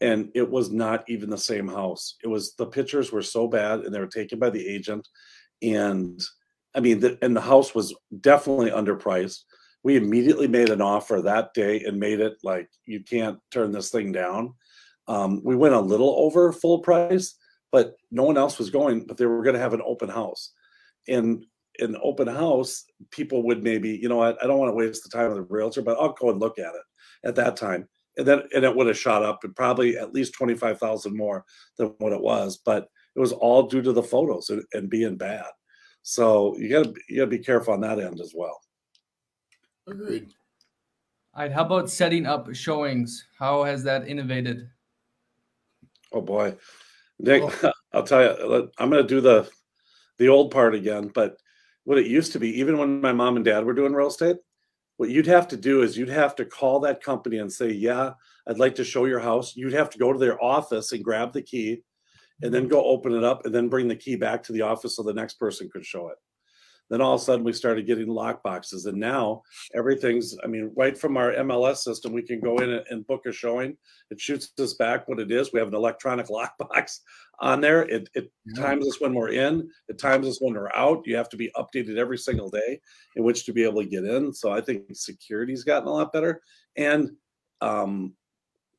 [0.00, 2.16] and it was not even the same house.
[2.22, 5.08] It was the pictures were so bad, and they were taken by the agent,
[5.62, 6.20] and
[6.74, 9.44] I mean, the, and the house was definitely underpriced
[9.82, 13.90] we immediately made an offer that day and made it like you can't turn this
[13.90, 14.54] thing down.
[15.08, 17.36] Um, we went a little over full price,
[17.70, 19.06] but no one else was going.
[19.06, 20.52] But they were going to have an open house,
[21.06, 21.44] and
[21.78, 25.16] an open house, people would maybe, you know, I, I don't want to waste the
[25.16, 28.26] time of the realtor, but I'll go and look at it at that time, and
[28.26, 31.44] then and it would have shot up and probably at least twenty five thousand more
[31.78, 32.58] than what it was.
[32.64, 35.46] But it was all due to the photos and, and being bad.
[36.02, 38.60] So you got to you got to be careful on that end as well.
[39.86, 40.32] Agreed.
[41.34, 41.52] All right.
[41.52, 43.24] How about setting up showings?
[43.38, 44.68] How has that innovated?
[46.12, 46.56] Oh boy,
[47.18, 47.72] Nick, oh.
[47.92, 48.70] I'll tell you.
[48.78, 49.48] I'm going to do the
[50.18, 51.10] the old part again.
[51.14, 51.36] But
[51.84, 54.36] what it used to be, even when my mom and dad were doing real estate,
[54.96, 58.14] what you'd have to do is you'd have to call that company and say, "Yeah,
[58.46, 61.32] I'd like to show your house." You'd have to go to their office and grab
[61.32, 61.82] the key,
[62.42, 64.96] and then go open it up, and then bring the key back to the office
[64.96, 66.16] so the next person could show it.
[66.88, 69.42] Then all of a sudden we started getting lock boxes, and now
[69.74, 70.36] everything's.
[70.44, 73.32] I mean, right from our MLS system, we can go in and, and book a
[73.32, 73.76] showing.
[74.10, 75.52] It shoots us back what it is.
[75.52, 77.00] We have an electronic lock box
[77.40, 77.82] on there.
[77.82, 78.62] It, it Yeah.
[78.62, 79.68] times us when we're in.
[79.88, 81.02] It times us when we're out.
[81.06, 82.80] You have to be updated every single day
[83.16, 84.32] in which to be able to get in.
[84.32, 86.40] So I think security's gotten a lot better,
[86.76, 87.10] and
[87.60, 88.14] um,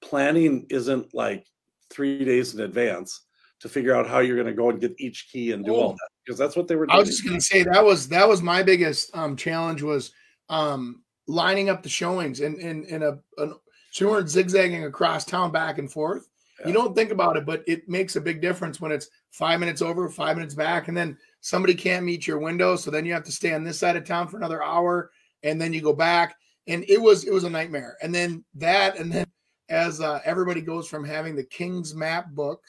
[0.02, 1.46] planning isn't like
[1.90, 3.27] three days in advance
[3.60, 5.90] to figure out how you're going to go and get each key and do all
[5.92, 5.94] Oh.
[5.94, 6.96] that because that's what they were doing.
[6.96, 10.12] I was just gonna say that was that was my biggest um challenge was
[10.50, 13.54] um lining up the showings and in in a an,
[13.92, 16.28] so you weren't zigzagging across town back and forth.
[16.60, 16.68] Yeah.
[16.68, 19.82] You don't think about it, but it makes a big difference when it's five minutes
[19.82, 23.24] over, five minutes back, and then somebody can't meet your window, so then you have
[23.24, 25.12] to stay on this side of town for another hour,
[25.44, 26.36] and then you go back,
[26.68, 27.96] and it was it was a nightmare.
[28.02, 29.26] And then that, and then
[29.70, 32.62] as uh, everybody goes from having the King's Map book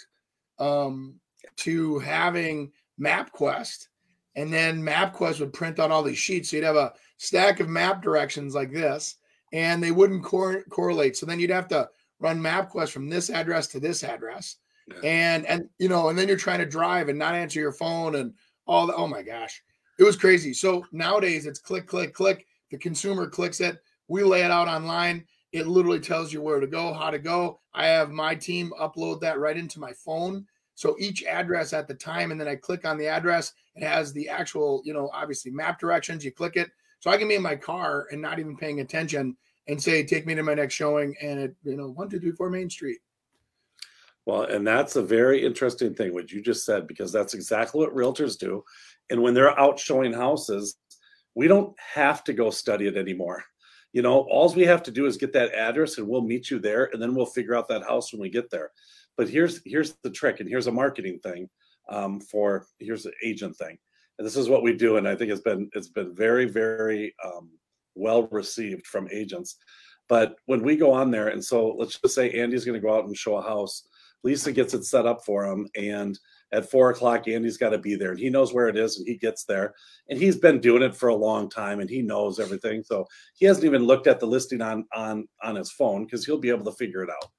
[0.59, 1.14] um,
[1.57, 3.88] to having MapQuest,
[4.37, 6.51] and then MapQuest would print out all these sheets.
[6.51, 9.16] So you'd have a stack of map directions like this,
[9.53, 11.16] and they wouldn't cor- correlate.
[11.16, 11.88] So then you'd have to
[12.21, 14.57] run MapQuest from this address to this address,
[14.88, 15.01] Yeah.
[15.05, 18.16] and and you know, and then you're trying to drive and not answer your phone
[18.16, 18.35] and
[18.66, 18.94] all the.
[18.94, 19.62] Oh my gosh,
[19.99, 20.53] it was crazy.
[20.53, 22.47] So nowadays it's click, click, click.
[22.71, 23.79] The consumer clicks it.
[24.09, 25.25] We lay it out online.
[25.53, 27.61] It literally tells you where to go, how to go.
[27.75, 30.47] I have my team upload that right into my phone.
[30.75, 33.53] So each address at the time, and then I click on the address.
[33.75, 36.25] It has the actual, you know, obviously map directions.
[36.25, 39.37] You click it, so I can be in my car and not even paying attention
[39.67, 42.33] and say, "Take me to my next showing." And it, you know, one, two, three,
[42.33, 42.99] four Main Street.
[44.25, 47.95] Well, and that's a very interesting thing what you just said because that's exactly what
[47.95, 48.63] realtors do.
[49.11, 50.77] And when they're out showing houses,
[51.35, 53.43] we don't have to go study it anymore.
[53.92, 56.59] You know, all we have to do is get that address and we'll meet you
[56.59, 58.70] there and then we'll figure out that house when we get there.
[59.16, 61.48] But here's here's the trick and here's a marketing thing
[61.88, 63.79] um, for here's an agent thing.
[64.18, 67.14] And this is what we do and I think it's been it's been very very
[67.24, 67.51] um,
[67.94, 69.57] well received from agents.
[70.09, 72.94] But when we go on there and so let's just say Andy's going to go
[72.94, 73.88] out and show a house
[74.24, 76.18] Lisa gets it set up for him, and
[76.53, 79.07] at four o'clock, Andy's got to be there, and he knows where it is, and
[79.07, 79.75] he gets there,
[80.09, 82.83] and he's been doing it for a long time, and he knows everything.
[82.83, 86.39] So he hasn't even looked at the listing on on on his phone because he'll
[86.39, 87.31] be able to figure it out.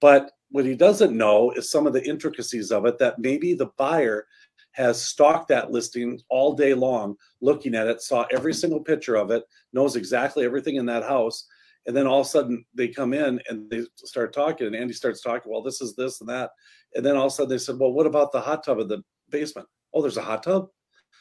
[0.00, 3.70] But what he doesn't know is some of the intricacies of it that maybe the
[3.76, 4.26] buyer
[4.72, 9.30] has stalked that listing all day long, looking at it, saw every single picture of
[9.30, 11.46] it, knows exactly everything in that house,
[11.86, 14.94] and then all of a sudden they come in and they start talking and andy
[14.94, 16.50] starts talking well this is this and that.
[16.94, 18.88] And then all of a sudden they said well what about the hot tub in
[18.88, 19.68] the basement?
[19.92, 20.68] Oh there's a hot tub?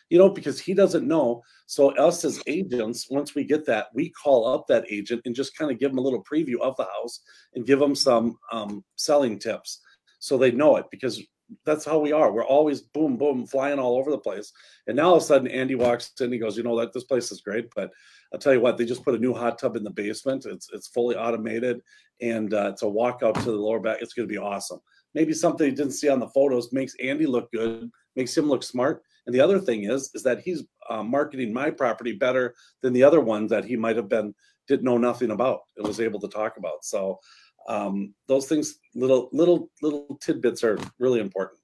[0.10, 1.42] You know because he doesn't know.
[1.66, 5.58] So us as agents once we get that we call up that agent and just
[5.58, 7.22] kind of give them a little preview of the house
[7.56, 9.82] and give them some um, selling tips
[10.20, 11.22] so they know it because
[11.66, 14.52] that's how we are we're always boom boom flying all over the place
[14.88, 17.04] and now all of a sudden andy walks in he goes you know that this
[17.04, 17.92] place is great but
[18.34, 20.46] I'll tell you what, they just put a new hot tub in the basement.
[20.46, 21.82] It's it's fully automated
[22.20, 24.02] and uh, it's a walk out to the lower back.
[24.02, 24.80] It's going to be awesome.
[25.14, 28.64] Maybe something you didn't see on the photos makes Andy look good, makes him look
[28.64, 29.04] smart.
[29.28, 33.04] And the other thing is, is that he's uh, marketing my property better than the
[33.04, 34.34] other ones that he might have been
[34.68, 36.84] didn't know nothing about and was able to talk about.
[36.84, 37.20] So
[37.68, 41.60] um, those things, little little little tidbits, are really important.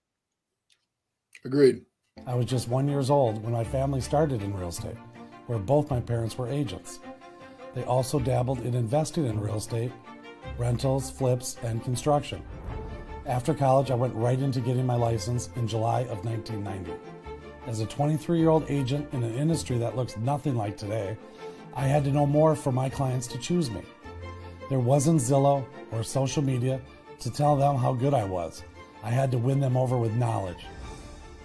[1.46, 1.82] Agreed.
[2.28, 4.98] I was just one years old when my family started in real estate,
[5.48, 7.00] where both my parents were agents.
[7.76, 9.92] They also dabbled in investing in real estate,
[10.58, 12.42] rentals, flips, and construction.
[13.26, 16.92] After college, I went right into getting my license in July of 1990.
[17.68, 21.16] As a 23 year old agent in an industry that looks nothing like today,
[21.76, 23.84] I had to know more for my clients to choose me.
[24.70, 26.80] There wasn't Zillow or social media
[27.20, 28.64] to tell them how good I was.
[29.04, 30.66] I had to win them over with knowledge.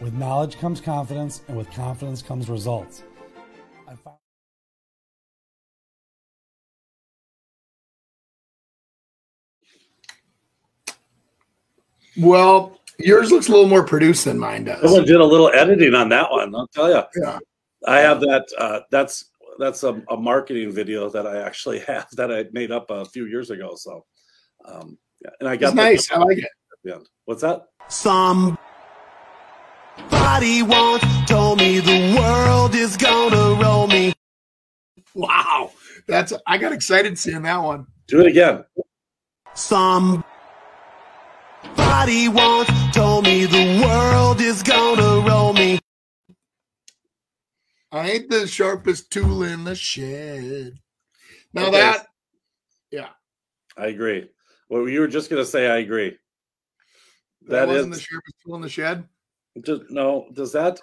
[0.01, 3.03] With knowledge comes confidence, and with confidence comes results.
[12.17, 14.83] Well, yours looks a little more produced than mine does.
[14.83, 16.55] Someone did a little editing on that one.
[16.55, 17.03] I'll tell you.
[17.21, 17.39] Yeah.
[17.87, 18.47] I have that.
[18.57, 19.27] Uh, that's
[19.59, 23.27] that's a, a marketing video that I actually have that I made up a few
[23.27, 23.75] years ago.
[23.77, 24.05] So,
[24.65, 26.11] um, yeah, and I got It's nice.
[26.11, 26.45] I like it.
[26.45, 26.51] at
[26.83, 27.09] the end.
[27.25, 27.67] What's that?
[27.89, 28.59] Somebody
[30.63, 34.13] once told me the world is gonna roll me.
[35.15, 35.71] Wow.
[36.07, 37.87] That's I got excited seeing that one.
[38.09, 38.65] Do it again.
[39.55, 40.25] Somebody
[42.29, 45.79] once told me the world is gonna roll me.
[47.95, 50.81] I ain't the sharpest tool in the shed.
[51.53, 51.79] Now Okay.
[51.79, 52.07] that
[52.91, 53.11] yeah,
[53.77, 54.29] I agree.
[54.69, 56.11] Well, you were just gonna say I agree.
[57.43, 59.09] that That wasn't is the sharpest tool in the shed.
[59.63, 60.27] just, no.
[60.33, 60.81] Does that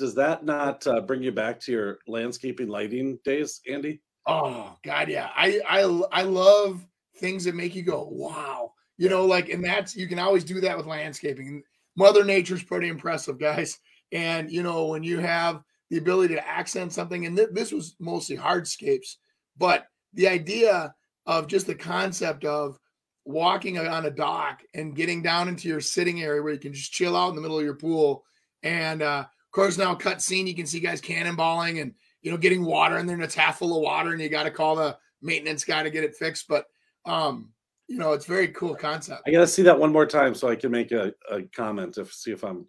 [0.00, 4.00] does that not uh, bring you back to your landscaping lighting days, Andy?
[4.26, 5.30] Oh God, yeah.
[5.36, 6.84] I I I love
[7.18, 8.72] things that make you go, wow.
[8.96, 11.62] You know, like, and that's you can always do that with landscaping.
[11.94, 13.78] Mother Nature's pretty impressive, guys.
[14.10, 17.96] And you know, when you have the ability to accent something, and th- this was
[17.98, 19.16] mostly hardscapes,
[19.56, 20.94] but the idea
[21.26, 22.78] of just the concept of
[23.24, 26.92] walking on a dock and getting down into your sitting area where you can just
[26.92, 28.24] chill out in the middle of your pool.
[28.62, 32.38] And uh, of course, now cut scene, you can see guys cannonballing and you know
[32.38, 34.76] getting water in there and it's half full of water, and you got to call
[34.76, 36.48] the maintenance guy to get it fixed.
[36.48, 36.66] But
[37.04, 37.50] um,
[37.86, 39.22] you know, it's very cool concept.
[39.26, 41.98] I got to see that one more time so I can make a, a comment
[41.98, 42.66] if see if I'm.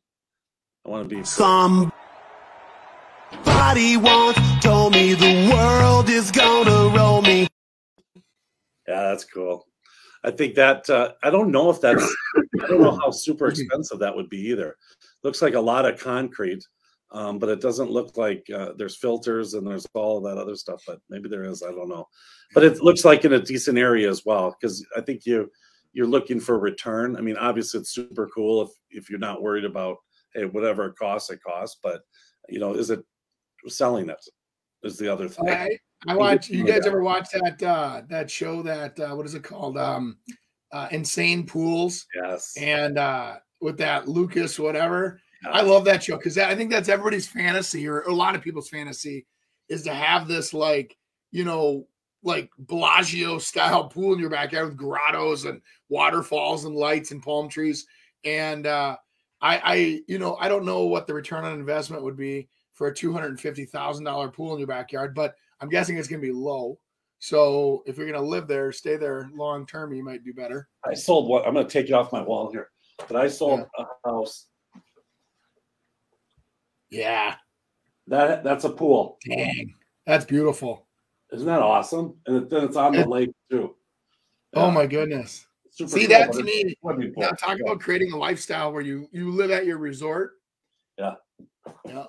[0.86, 1.24] I want to be.
[3.70, 7.48] Somebody once told me the world is gonna roll me.
[8.88, 9.68] Yeah, that's cool.
[10.24, 12.04] I think that uh, I don't know if that's
[12.64, 14.76] I don't know how super expensive that would be either.
[15.22, 16.66] Looks like a lot of concrete,
[17.12, 20.82] um, but it doesn't look like uh, there's filters and there's all that other stuff.
[20.88, 21.62] But maybe there is.
[21.62, 22.08] I don't know.
[22.56, 25.48] But it looks like in a decent area as well because I think you
[25.94, 27.16] you're looking for return.
[27.16, 29.98] I mean, obviously it's super cool if if you're not worried about
[30.34, 32.02] hey whatever it costs it costs, but
[32.48, 33.04] you know is it
[33.67, 34.24] selling it
[34.84, 35.50] is the other thing.
[35.50, 36.50] I, I watch.
[36.50, 39.78] You guys ever watch that uh that show that uh what is it called?
[39.78, 40.17] Um
[40.72, 42.54] uh Insane Pools Yes.
[42.58, 45.19] and uh with that Lucas whatever.
[45.43, 45.52] Yeah.
[45.52, 48.69] I love that show because I think that's everybody's fantasy or a lot of people's
[48.69, 49.26] fantasy
[49.67, 50.98] is to have this like,
[51.32, 51.88] you know,
[52.24, 57.50] like Bellagio style pool in your backyard with grottos and waterfalls and lights and palm
[57.50, 57.86] trees.
[58.24, 58.95] And uh
[59.41, 62.48] I I you know, I don't know what the return on investment would be
[62.80, 65.98] for a two hundred and fifty thousand dollar pool in your backyard, but I'm guessing
[65.98, 66.80] it's going to be low.
[67.20, 70.70] So if you're going to live there, stay there long term, you might do better.
[70.86, 72.70] I sold what I'm going to take it off my wall here,
[73.10, 74.46] but I sold a house
[76.89, 77.36] Yeah,
[78.08, 79.18] that that's a pool.
[79.28, 79.76] dang,
[80.08, 80.88] that's beautiful.
[81.34, 82.15] Isn't that awesome?
[82.28, 83.76] And then it's on the lake too.
[84.54, 85.46] Oh my goodness.
[85.70, 86.62] super See cool, that to me.
[86.63, 87.24] a swimming pool.
[87.24, 87.65] Now talk Yeah.
[87.65, 90.32] about creating a lifestyle where you you live at your resort.
[90.98, 91.15] Yeah.
[91.86, 92.06] Yeah,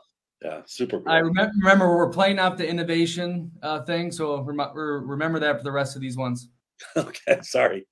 [0.66, 1.08] super cool.
[1.08, 5.64] I remember, remember we're playing out the innovation uh, thing, so rem- remember that for
[5.64, 6.48] the rest of these ones.
[6.96, 7.86] okay, sorry.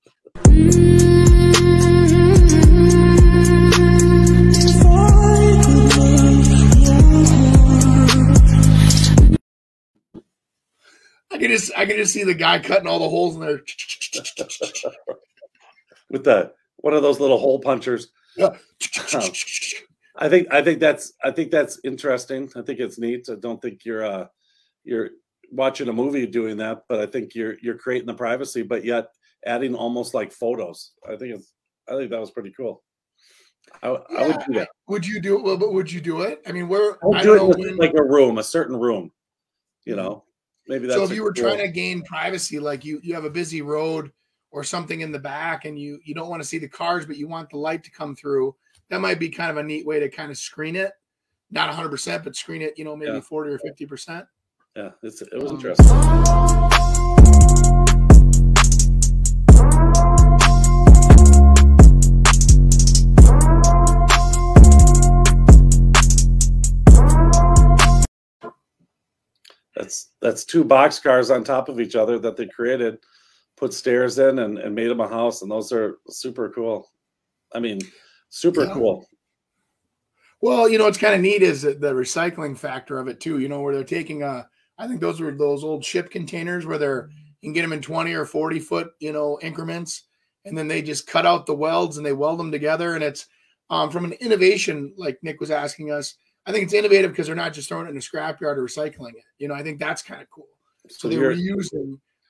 [11.31, 13.61] I can just I can just see the guy cutting all the holes in there.
[16.09, 18.07] With the one of those little hole punchers.
[18.35, 18.55] Yeah.
[20.19, 22.51] I think I think that's I think that's interesting.
[22.55, 23.27] I think it's neat.
[23.29, 24.27] I don't think you're uh
[24.83, 25.11] you're
[25.51, 29.07] watching a movie doing that, but I think you're you're creating the privacy, but yet
[29.45, 30.91] adding almost like photos.
[31.07, 31.53] I think it's
[31.87, 32.83] I think that was pretty cool.
[33.81, 34.69] I, I would do that.
[34.87, 35.43] Would you do it?
[35.43, 36.41] Well, but would you do it?
[36.45, 39.11] I mean, where I I do it when, like a room, a certain room.
[39.85, 40.25] You know,
[40.67, 43.25] maybe that's so if you were cool- trying to gain privacy, like you you have
[43.25, 44.11] a busy road
[44.51, 47.15] or something in the back, and you you don't want to see the cars, but
[47.17, 48.55] you want the light to come through,
[48.89, 50.91] that might be kind of a neat way to kind of screen it.
[51.51, 52.77] Not 100, percent but screen it.
[52.77, 53.21] You know, maybe Yeah.
[53.21, 54.25] 40 or 50 percent.
[54.75, 56.99] yeah, it's, it was Um, interesting.
[69.75, 72.97] That's that's two box cars on top of each other that they created,
[73.55, 76.89] put stairs in and, and made them a house, and those are super cool.
[77.53, 77.79] I mean,
[78.29, 78.73] super Yeah.
[78.73, 79.05] cool.
[80.41, 83.39] Well, you know, what's kind of neat is the recycling factor of it too.
[83.39, 86.77] You know, where they're taking a, I think those were those old ship containers where
[86.77, 87.09] they're
[87.41, 90.03] you can get them in 20 or 40 foot, you know, increments,
[90.45, 92.95] and then they just cut out the welds and they weld them together.
[92.95, 93.27] And it's
[93.69, 96.15] um, from an innovation, like Nick was asking us.
[96.45, 99.11] I think it's innovative because they're not just throwing it in a scrapyard or recycling
[99.15, 99.23] it.
[99.37, 100.47] You know, I think that's kind of cool.
[100.89, 101.63] So they're you're-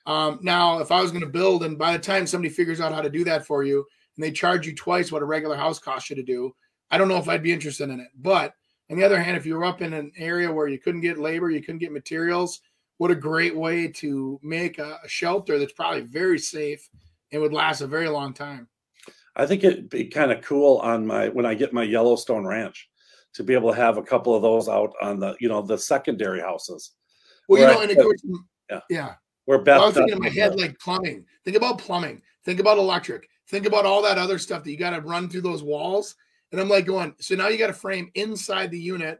[0.06, 2.92] Um, now, if I was going to build, and by the time somebody figures out
[2.92, 3.84] how to do that for you,
[4.20, 6.54] and they charge you twice what a regular house costs you to do,
[6.90, 8.08] I don't know if I'd be interested in it.
[8.18, 8.52] But
[8.90, 11.18] on the other hand, if you were up in an area where you couldn't get
[11.18, 12.60] labor, you couldn't get materials,
[12.98, 16.86] what a great way to make a, a shelter that's probably very safe
[17.32, 18.68] and would last a very long time.
[19.36, 22.90] I think it'd be kind of cool on my when I get my Yellowstone ranch
[23.32, 25.78] to be able to have a couple of those out on the you know the
[25.78, 26.90] secondary houses
[27.48, 28.22] Well, you know, I and of could- course,
[28.68, 28.80] yeah.
[28.90, 29.14] yeah.
[29.46, 29.76] where Beth.
[29.76, 31.24] Well, I was thinking in my head like plumbing.
[31.44, 32.20] Think about plumbing.
[32.44, 33.28] Think about electric.
[33.50, 36.14] Think about all that other stuff that you got to run through those walls.
[36.52, 39.18] And I'm like going, so now you got a frame inside the unit.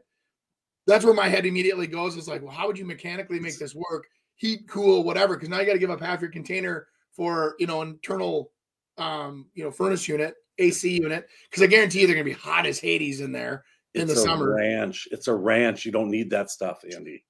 [0.87, 2.15] That's where my head immediately goes.
[2.15, 4.07] It's like, well, how would you mechanically make this work?
[4.37, 5.35] Heat, cool, whatever.
[5.35, 8.51] Because now you got to give up half your container for you know internal,
[8.97, 11.27] um, you know, furnace unit, AC unit.
[11.49, 13.65] Because I guarantee you they're gonna be hot as Hades in there.
[13.93, 14.55] In it's the summer.
[14.55, 15.07] ranch.
[15.11, 15.85] It's a ranch.
[15.85, 17.25] You don't need that stuff, Andy.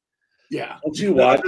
[0.51, 0.77] Yeah.
[0.83, 1.41] Don't you watch?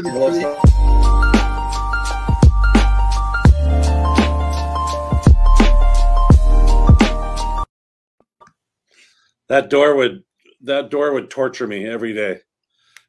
[9.54, 10.24] That door would
[10.62, 12.40] that door would torture me every day.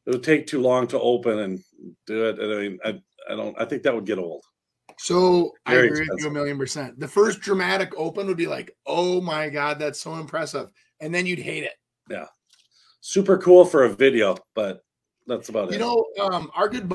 [0.04, 1.64] It would take too long to open and
[2.06, 2.38] do it.
[2.38, 3.58] And I mean, I, I don't.
[3.58, 4.44] I think that would get old.
[4.98, 7.00] So I Very agree with you a million percent.
[7.00, 10.68] The first dramatic open would be like, oh my God, that's so impressive.
[11.00, 11.76] And then you'd hate it.
[12.10, 12.26] Yeah,
[13.00, 14.84] super cool for a video, but
[15.26, 15.78] that's about You it.
[15.78, 16.94] You know, um, our good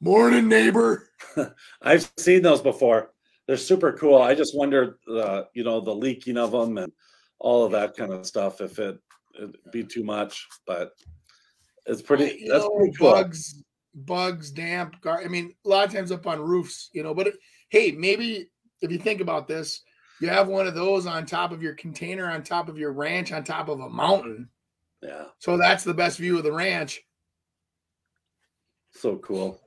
[0.00, 1.08] morning neighbor.
[1.82, 3.10] I've seen those before.
[3.46, 4.20] They're super cool.
[4.20, 6.92] I just wonder, uh, you know, the leaking of them and
[7.38, 8.60] all of that kind of stuff.
[8.60, 8.98] If it
[9.36, 10.92] it'd be too much, but
[11.86, 12.46] it's pretty.
[12.48, 13.12] That's know, pretty cool.
[13.12, 13.62] bugs,
[13.94, 15.00] bugs, damp.
[15.02, 17.12] Gar- I mean, a lot of times up on roofs, you know.
[17.14, 17.34] But it,
[17.68, 18.48] hey, maybe
[18.80, 19.82] if you think about this,
[20.20, 23.32] you have one of those on top of your container, on top of your ranch,
[23.32, 24.48] on top of a mountain.
[25.02, 27.02] Yeah, So that's the best view of the ranch.
[28.92, 29.60] so cool.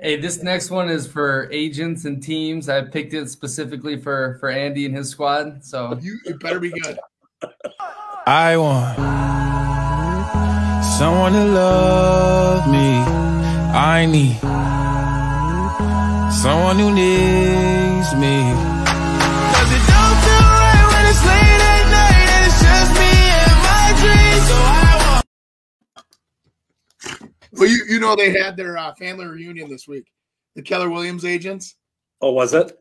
[0.00, 2.68] Hey, this next one is for agents and teams.
[2.68, 5.64] I picked it specifically for for Andy and his squad.
[5.64, 6.98] So You it better be good.
[8.26, 8.96] I want
[10.98, 12.98] someone to love me.
[13.72, 14.40] I need
[16.42, 18.73] someone who needs me.
[27.56, 30.10] Well, you you know they had their uh, family reunion this week.
[30.56, 31.76] The Keller Williams agents.
[32.20, 32.78] Oh, was it?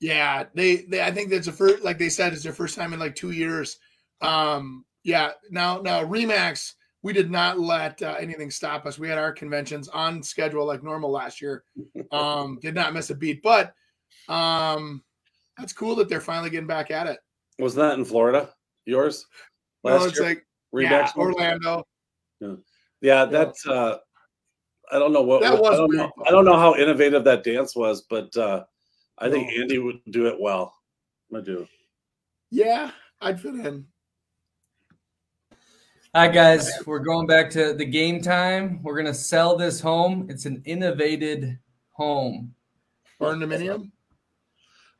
[0.00, 2.92] Yeah, they, they I think that's the first like they said it's their first time
[2.92, 3.78] in like two years.
[4.20, 5.32] Um, yeah.
[5.50, 8.98] Now now Remax, we did not let uh, anything stop us.
[8.98, 11.64] We had our conventions on schedule like normal last year.
[12.10, 13.74] Um, did not miss a beat, but
[14.28, 15.02] um,
[15.58, 17.18] that's cool that they're finally getting back at it.
[17.58, 18.48] Was that in Florida?
[18.86, 19.26] Yours?
[19.82, 21.34] Well, it's like Remax one?
[21.34, 21.84] Orlando.
[23.02, 23.66] Yeah, that's.
[23.66, 23.98] uh
[24.90, 25.42] I don't know what.
[25.42, 26.12] That was I don't know.
[26.26, 28.64] I don't know how innovative that dance was, but uh
[29.18, 29.62] I think No.
[29.62, 30.74] Andy would do it well.
[31.34, 31.66] I do.
[32.50, 33.86] Yeah, I'd fit in.
[36.14, 38.82] Hi guys, we're going back to the game time.
[38.82, 40.26] We're gonna sell this home.
[40.30, 41.58] It's an innovated
[41.90, 42.54] home.
[43.20, 43.90] Barn Dominium.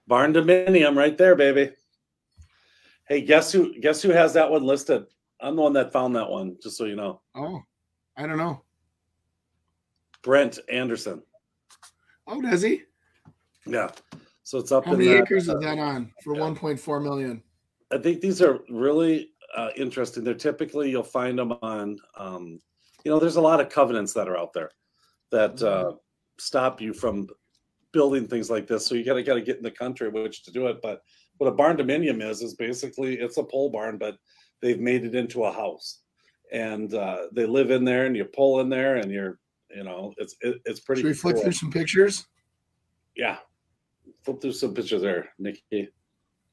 [0.06, 1.72] Barn Dominium right there, baby.
[3.08, 5.06] Hey, guess who guess who has that one listed?
[5.40, 7.22] I'm the one that found that one, just so you know.
[7.34, 7.62] Oh,
[8.16, 8.62] I don't know.
[10.28, 11.22] Brent Anderson.
[12.26, 12.82] Oh, does he?
[13.64, 13.88] Yeah.
[14.42, 16.42] So it's up How in many that, acres uh, is that on for yeah.
[16.42, 17.42] 1.4 million?
[17.90, 20.24] I think these are really uh, interesting.
[20.24, 22.60] They're typically you'll find them on, um,
[23.04, 24.70] you know, there's a lot of covenants that are out there
[25.30, 25.92] that uh,
[26.38, 27.26] stop you from
[27.94, 28.84] building things like this.
[28.86, 30.82] So you gotta gotta get in the country which to do it.
[30.82, 31.00] But
[31.38, 34.18] what a barn dominium is is basically it's a pole barn, but
[34.60, 36.02] they've made it into a house,
[36.52, 39.38] and uh, they live in there, and you pull in there, and you're,
[39.74, 41.02] you know, it's it, it's pretty.
[41.02, 41.44] Should we flip cool.
[41.44, 42.26] through some pictures?
[43.16, 43.38] Yeah,
[44.22, 45.88] flip through some pictures there, Nikki.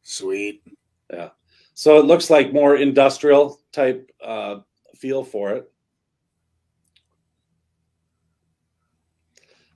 [0.02, 0.64] Sweet.
[1.12, 1.30] Yeah.
[1.74, 4.60] So it looks like more industrial type uh,
[4.96, 5.72] feel for it.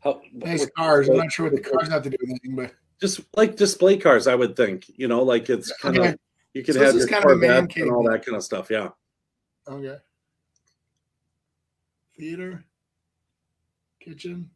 [0.02, 1.10] How, Nice cars.
[1.10, 3.98] I'm not sure what the cars have to do with anything, but Just like display
[3.98, 4.86] cars, I would think.
[4.98, 6.10] You know, like it's kind Okay.
[6.10, 6.16] of
[6.54, 8.44] you can So have your kind of a man Corvette and all that kind of
[8.44, 8.70] stuff.
[8.70, 8.90] Yeah,
[9.68, 9.98] okay.
[12.18, 12.66] Theater,
[14.10, 14.50] kitchen.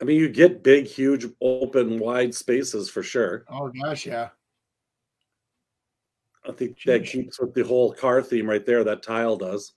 [0.00, 3.44] I mean, you get big, huge, open, wide spaces for sure.
[3.48, 4.28] Oh gosh, yeah.
[6.48, 8.84] I think that keeps with the whole car theme right there.
[8.84, 9.72] That tile does.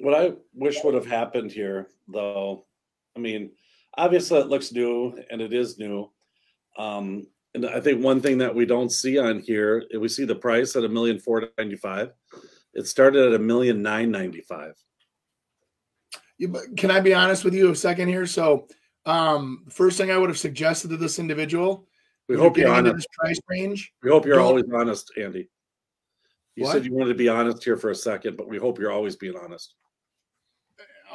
[0.00, 2.66] What I wish would have happened here, though,
[3.16, 3.50] I mean,
[3.96, 6.10] obviously it looks new and it is new.
[6.76, 10.34] Um, and I think one thing that we don't see on here, we see the
[10.34, 12.10] price at a million four ninety five.
[12.74, 14.74] It started at a million nine ninety five.
[16.76, 18.26] Can I be honest with you a second here?
[18.26, 18.68] So,
[19.06, 21.88] um, first thing I would have suggested to this individual,
[22.28, 22.94] We hope you're honest.
[22.96, 23.92] this price range.
[24.02, 25.48] We hope you're Don't- always honest, Andy.
[26.54, 26.72] You What?
[26.74, 29.16] said you wanted to be honest here for a second, but we hope you're always
[29.16, 29.74] being honest.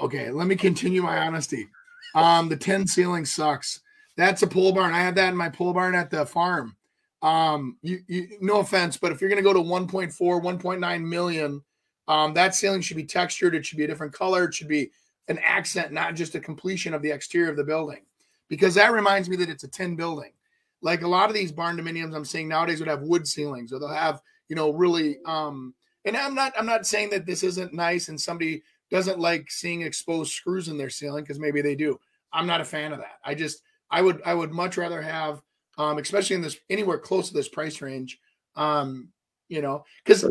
[0.01, 1.69] Okay, let me continue my honesty.
[2.15, 3.79] Um, the 10 ceiling sucks.
[4.17, 4.93] That's a pole barn.
[4.93, 6.75] I had that in my pole barn at the farm.
[7.21, 11.61] Um, you, you no offense, but if you're gonna go to 1.4, 1.9 million,
[12.07, 14.91] um, that ceiling should be textured, it should be a different color, it should be
[15.29, 18.01] an accent, not just a completion of the exterior of the building,
[18.49, 20.33] because that reminds me that it's a tin building.
[20.81, 23.79] Like a lot of these barn dominiums I'm seeing nowadays would have wood ceilings, or
[23.79, 25.17] they'll have you know really.
[25.25, 29.49] um And I'm not I'm not saying that this isn't nice, and somebody doesn't like
[29.49, 31.97] seeing exposed screws in their ceiling because maybe they do.
[32.33, 33.19] I'm not a fan of that.
[33.23, 33.61] I just
[33.93, 35.39] I would I would much rather have,
[35.77, 38.19] um, especially in this anywhere close to this price range,
[38.55, 39.09] um,
[39.49, 40.25] you know, because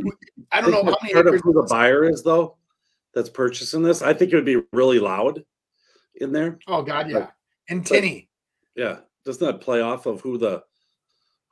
[0.51, 1.43] I don't know how many part of acres.
[1.45, 2.57] who the buyer is though
[3.15, 4.03] that's purchasing this.
[4.03, 5.45] I think it would be really loud
[6.17, 6.59] in there.
[6.67, 7.29] Oh God, yeah,
[7.69, 8.29] and tinny.
[8.75, 10.65] Yeah, doesn't that play off of who the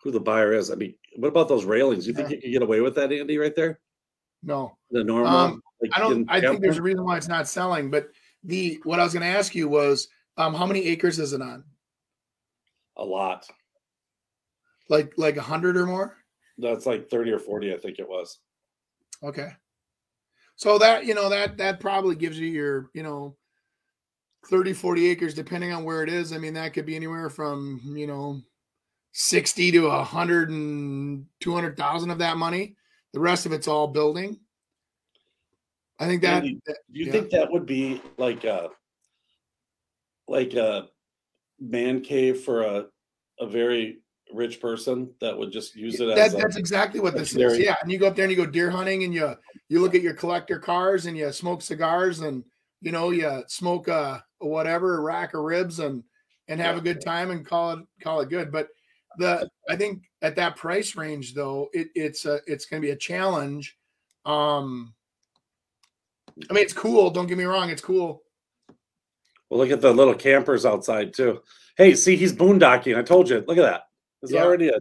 [0.02, 0.72] who the buyer is?
[0.72, 2.08] I mean, what about those railings?
[2.08, 3.38] You think you can get away with that, Andy?
[3.38, 3.78] Right there,
[4.42, 5.28] No, the normal.
[5.28, 6.28] Um, like I don't.
[6.28, 7.88] I think there's a reason why it's not selling.
[7.88, 8.08] But
[8.42, 10.08] the what I was going to ask you was,
[10.38, 11.62] um, how many acres is it on?
[13.00, 13.46] A lot.
[14.88, 16.16] Like like a hundred or more?
[16.58, 18.38] That's like thirty or forty, I think it was.
[19.22, 19.50] Okay.
[20.56, 23.34] So that, you know, that that probably gives you your, you know,
[24.48, 26.32] 30, 40 acres, depending on where it is.
[26.32, 28.40] I mean, that could be anywhere from, you know,
[29.12, 32.76] 60 to a hundred and 200,000 of that money.
[33.12, 34.38] The rest of it's all building.
[35.98, 37.12] I think that, Andy, that- Do you yeah.
[37.12, 38.68] think that would be like a
[40.28, 40.88] like a
[41.60, 42.86] man cave for a
[43.38, 43.98] a very
[44.32, 47.58] rich person that would just use it that, as a, that's exactly what this is.
[47.58, 47.74] Yeah.
[47.82, 49.34] And you go up there and you go deer hunting and you,
[49.68, 52.44] you look at your collector cars and you smoke cigars and,
[52.80, 56.04] you know, you smoke a, a whatever, a rack of ribs and,
[56.48, 58.52] and have a good time and call it, call it good.
[58.52, 58.68] But
[59.18, 62.92] the, I think at that price range though, it, it's a, it's going to be
[62.92, 63.76] a challenge.
[64.26, 64.94] Um,
[66.48, 67.10] I mean, it's cool.
[67.10, 67.70] Don't get me wrong.
[67.70, 68.22] It's cool.
[69.50, 71.42] Well look at the little campers outside too.
[71.76, 72.96] Hey, see he's boondocking.
[72.96, 73.44] I told you.
[73.46, 73.82] Look at that.
[74.22, 74.44] It's Yeah.
[74.44, 74.78] already a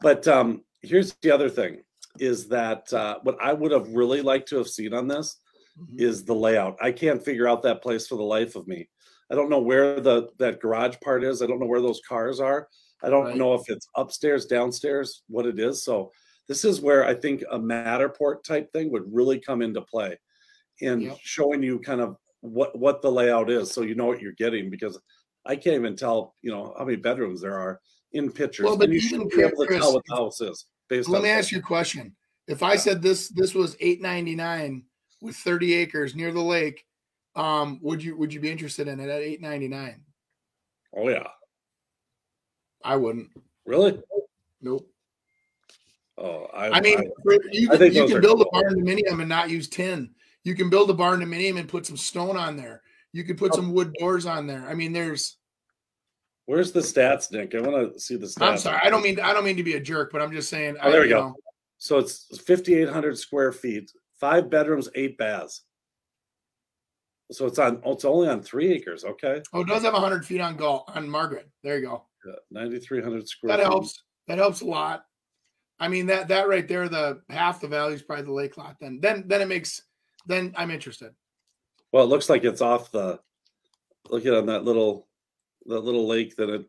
[0.00, 1.82] but um here's the other thing
[2.18, 5.36] is that uh what I would have really liked to have seen on this
[5.78, 6.00] Mhm.
[6.00, 6.76] is the layout.
[6.80, 8.88] I can't figure out that place for the life of me.
[9.30, 11.42] I don't know where the that garage part is.
[11.42, 12.68] I don't know where those cars are.
[13.02, 13.36] I don't Right.
[13.36, 15.82] know if it's upstairs, downstairs, what it is.
[15.82, 16.12] So
[16.46, 20.16] this is where I think a Matterport type thing would really come into play
[20.80, 21.18] in Yep.
[21.22, 24.68] showing you kind of what what the layout is so you know what you're getting
[24.68, 24.98] because
[25.46, 27.80] I can't even tell, you know, how many bedrooms there are
[28.12, 28.64] in pictures.
[28.64, 30.66] Well, but and you even should be able to Chris, tell what the house is
[30.88, 32.14] based Let me ask you a question.
[32.46, 34.84] If I said this, this was 899
[35.20, 36.84] with 30 acres near the lake,
[37.36, 40.00] um, would you, would you be interested in it at 899?
[40.96, 41.26] Oh yeah.
[42.84, 43.30] I wouldn't.
[43.64, 43.98] Really?
[44.60, 44.88] Nope.
[46.16, 48.50] Oh, I, I mean, I- you I you can build a cool.
[48.52, 50.10] barn dominium and not use tin.
[50.44, 52.82] You can build a barn dominium and put some stone on there.
[53.12, 53.56] You could put Oh.
[53.56, 54.66] some wood doors on there.
[54.68, 55.38] I mean, there's.
[56.46, 57.54] where's the stats, Nick?
[57.54, 58.42] I want to see the stats.
[58.46, 58.80] I'm sorry.
[58.82, 59.18] I don't mean.
[59.20, 60.76] I don't mean to be a jerk, but I'm just saying.
[60.82, 61.28] Oh, there we go.
[61.28, 61.36] know,
[61.78, 63.90] So it's 5,800 square feet,
[64.20, 65.62] five bedrooms, eight baths.
[67.32, 67.80] So it's on.
[67.84, 69.04] Oh, it's only on three acres.
[69.04, 71.48] Okay, oh, it does have 100 feet on Gull on Margaret.
[71.62, 72.04] There you go.
[72.26, 73.48] yeah, 9,300 square.
[73.56, 73.66] That feet.
[73.70, 74.02] helps.
[74.28, 75.04] That helps a lot.
[75.80, 78.76] I mean that that right there, the half the value is probably the lake lot.
[78.80, 79.80] Then then then it makes
[80.26, 81.12] then I'm interested.
[81.92, 83.20] Well, it looks like it's off the.
[84.10, 85.08] Look at on that little,
[85.66, 86.66] that little lake that it.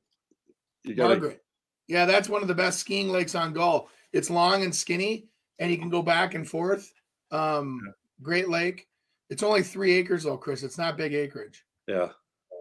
[0.83, 1.43] You got Margaret.
[1.87, 3.89] Yeah, that's one of the best skiing lakes on Gull.
[4.13, 5.27] It's long and skinny,
[5.59, 6.93] and you can go back and forth.
[7.31, 7.81] Um,
[8.21, 8.87] great lake.
[9.29, 10.63] It's only three acres though, Chris.
[10.63, 11.65] It's not big acreage.
[11.87, 12.09] Yeah,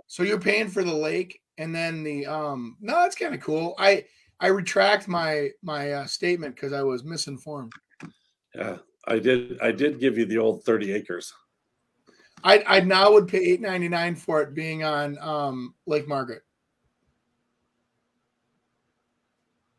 [0.07, 3.75] So you're paying for the lake and then the um no, that's kind of cool.
[3.79, 4.05] I
[4.41, 7.73] I retract my my uh, statement because I was misinformed.
[8.55, 8.79] yeah.
[9.07, 9.59] I did.
[9.61, 11.33] I did give you the old 30 acres.
[12.43, 16.43] I I now would pay eight ninety nine for it being on um Lake Margaret.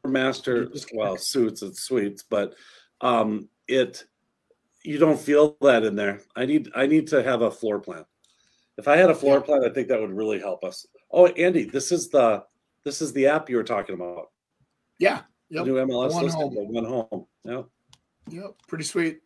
[0.08, 2.54] master well suits and suites but
[3.02, 4.04] um it
[4.84, 8.06] you don't feel that in there i need i need to have a floor plan
[8.78, 9.46] if i had a floor Yeah.
[9.46, 12.44] plan i think that would really help us oh andy this is the
[12.84, 14.30] this is the app you were talking about
[15.00, 15.22] Yeah.
[15.50, 16.74] the new mls One listing, Home.
[16.74, 17.64] one home yeah
[18.30, 18.56] Yep.
[18.68, 19.22] Pretty sweet.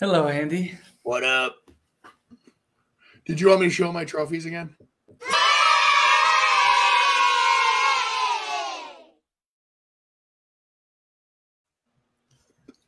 [0.00, 0.76] Hello, Andy.
[1.04, 1.56] What up?
[3.24, 4.74] Did you want me to show my trophies again?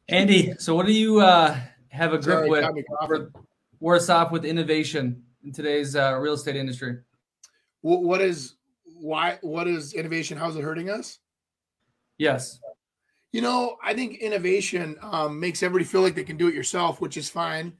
[0.09, 1.57] Andy, so what do you uh,
[1.89, 3.33] have a grip Sorry, with got me coughing.
[3.81, 6.99] worse off with innovation in today's uh, real estate industry?
[7.81, 9.39] What, what is why?
[9.41, 10.37] What is innovation?
[10.37, 11.21] How's it hurting us?
[12.19, 12.61] Yes.
[13.33, 17.01] You know, I think innovation um, makes everybody feel like they can do it yourself,
[17.01, 17.73] which is fine.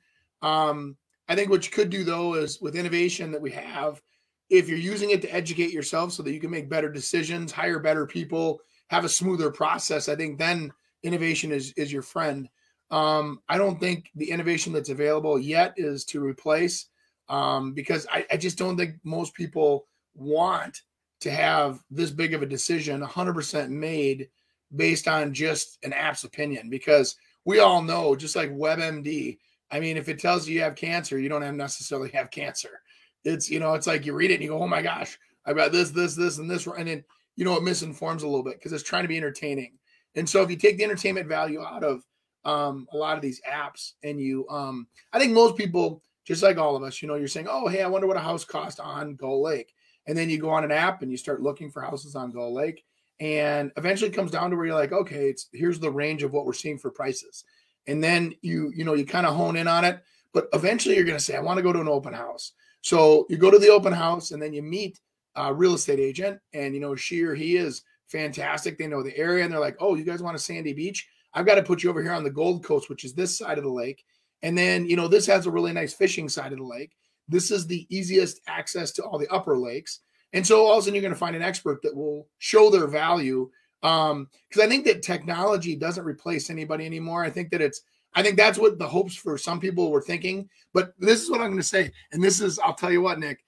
[0.43, 0.97] Um,
[1.29, 4.03] I think what you could do though is with innovation that we have,
[4.51, 7.79] if you're using it to educate yourself so that you can make better decisions, hire
[7.79, 10.71] better people, have a smoother process, I think then
[11.03, 12.49] innovation is is your friend.
[12.91, 16.87] Um, I don't think the innovation that's available yet is to replace
[17.29, 20.83] um, because I, I just don't think most people want
[21.25, 24.29] to have this big of a decision 100% made
[24.77, 27.17] based on just an app's opinion because
[27.47, 29.39] we all know just like WebMD
[29.71, 32.81] I mean if it tells you you have cancer you don't have necessarily have cancer.
[33.25, 35.57] It's you know it's like you read it and you go oh my gosh I've
[35.57, 37.05] got this this this and this and then
[37.37, 39.79] you know it misinforms a little bit because it's trying to be entertaining.
[40.15, 42.05] And so if you take the entertainment value out of
[42.45, 46.59] um, a lot of these apps and you um, I think most people just like
[46.59, 48.79] all of us you know you're saying oh hey I wonder what a house cost
[48.79, 49.73] on Gull Lake
[50.07, 52.55] and then you go on an app and you start looking for houses on Gull
[52.55, 52.85] Lake.
[53.21, 56.33] And eventually it comes down to where you're like okay it's here's the range of
[56.33, 57.45] what we're seeing for prices.
[57.87, 60.03] And then you you know you kind of hone in on it.
[60.33, 62.53] But eventually you're going to say i want to go to an open house.
[62.81, 65.01] So you go to the open house and then you meet
[65.37, 68.77] a real estate agent and you know she or he is fantastic.
[68.77, 71.09] They know the area and they're like oh you guys want a sandy beach?
[71.33, 73.59] I've got to put you over here on the gold coast which is this side
[73.59, 74.05] of the lake.
[74.43, 76.97] And then you know this has a really nice fishing side of the lake
[77.29, 80.01] this is the easiest access to all the upper lakes
[80.35, 82.69] and so all of a sudden you're going to find an expert that will show
[82.69, 83.49] their value.
[83.85, 87.25] Um, because I think that technology doesn't replace anybody anymore.
[87.25, 87.83] I think that it's
[88.17, 90.49] I think that's what the hopes for some people were thinking.
[90.73, 91.91] But this is what I'm going to say.
[92.13, 93.45] And this is, I'll tell you what, Nick,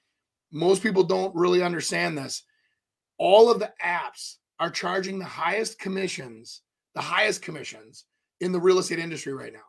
[0.50, 2.42] most people don't really understand this.
[3.18, 6.62] All of the apps are charging the highest commissions,
[6.94, 8.04] the highest commissions
[8.40, 9.60] in the real estate industry right now.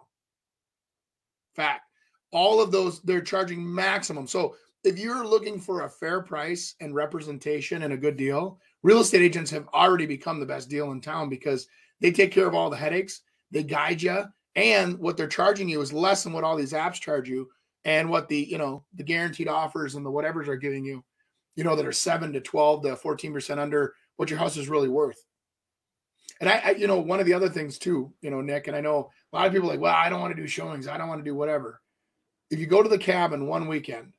[1.56, 1.87] Fact.
[2.32, 4.28] All of those, they're charging maximum.
[4.28, 9.00] So if you're looking for a fair price and representation and a good deal, real
[9.00, 11.68] estate agents have already become the best deal in town because
[12.00, 13.22] they take care of all the headaches,
[13.52, 14.24] they guide you,
[14.56, 17.50] and what they're charging you is less than what all these apps charge you
[17.86, 21.04] and what the, you know, the guaranteed offers and the whatevers are giving you,
[21.56, 24.90] you know, that are 7 to 12 to 14% under what your house is really
[24.90, 25.24] worth.
[26.40, 28.76] And I, I, you know, one of the other things too, you know, Nick, and
[28.76, 30.88] I know a lot of people like, well, I don't want to do showings.
[30.88, 31.82] I don't want to do whatever.
[32.50, 34.14] If you go to the cabin one weekend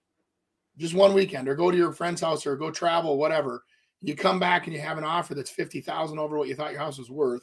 [0.79, 3.65] just one weekend or go to your friend's house or go travel, whatever.
[4.01, 6.81] You come back and you have an offer that's 50,000 over what you thought your
[6.81, 7.43] house was worth.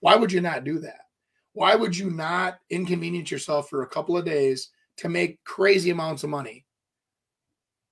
[0.00, 1.02] Why would you not do that?
[1.52, 6.24] Why would you not inconvenience yourself for a couple of days to make crazy amounts
[6.24, 6.66] of money?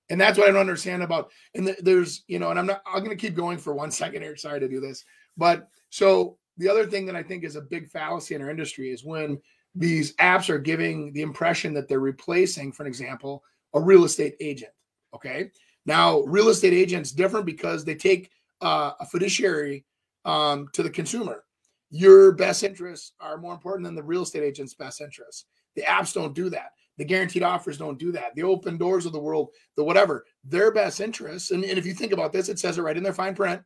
[0.09, 1.31] And that's what I don't understand about.
[1.55, 3.91] And the, there's, you know, and I'm not, I'm going to keep going for one
[3.91, 4.35] second here.
[4.35, 5.05] Sorry to do this.
[5.37, 8.91] But so the other thing that I think is a big fallacy in our industry
[8.91, 9.39] is when
[9.75, 13.43] these apps are giving the impression that they're replacing, for an example,
[13.73, 14.71] a real estate agent.
[15.13, 15.51] Okay.
[15.85, 18.29] Now, real estate agents different because they take
[18.61, 19.85] uh, a fiduciary
[20.25, 21.43] um, to the consumer.
[21.89, 25.45] Your best interests are more important than the real estate agent's best interests.
[25.75, 26.71] The apps don't do that.
[26.97, 28.35] The guaranteed offers don't do that.
[28.35, 31.51] The open doors of the world, the whatever, their best interests.
[31.51, 33.61] And, and if you think about this, it says it right in their fine print.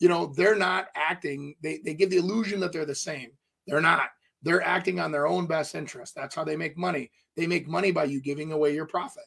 [0.00, 3.30] You know, they're not acting, they, they give the illusion that they're the same.
[3.66, 4.08] They're not.
[4.42, 6.14] They're acting on their own best interest.
[6.14, 7.10] That's how they make money.
[7.36, 9.24] They make money by you giving away your profit.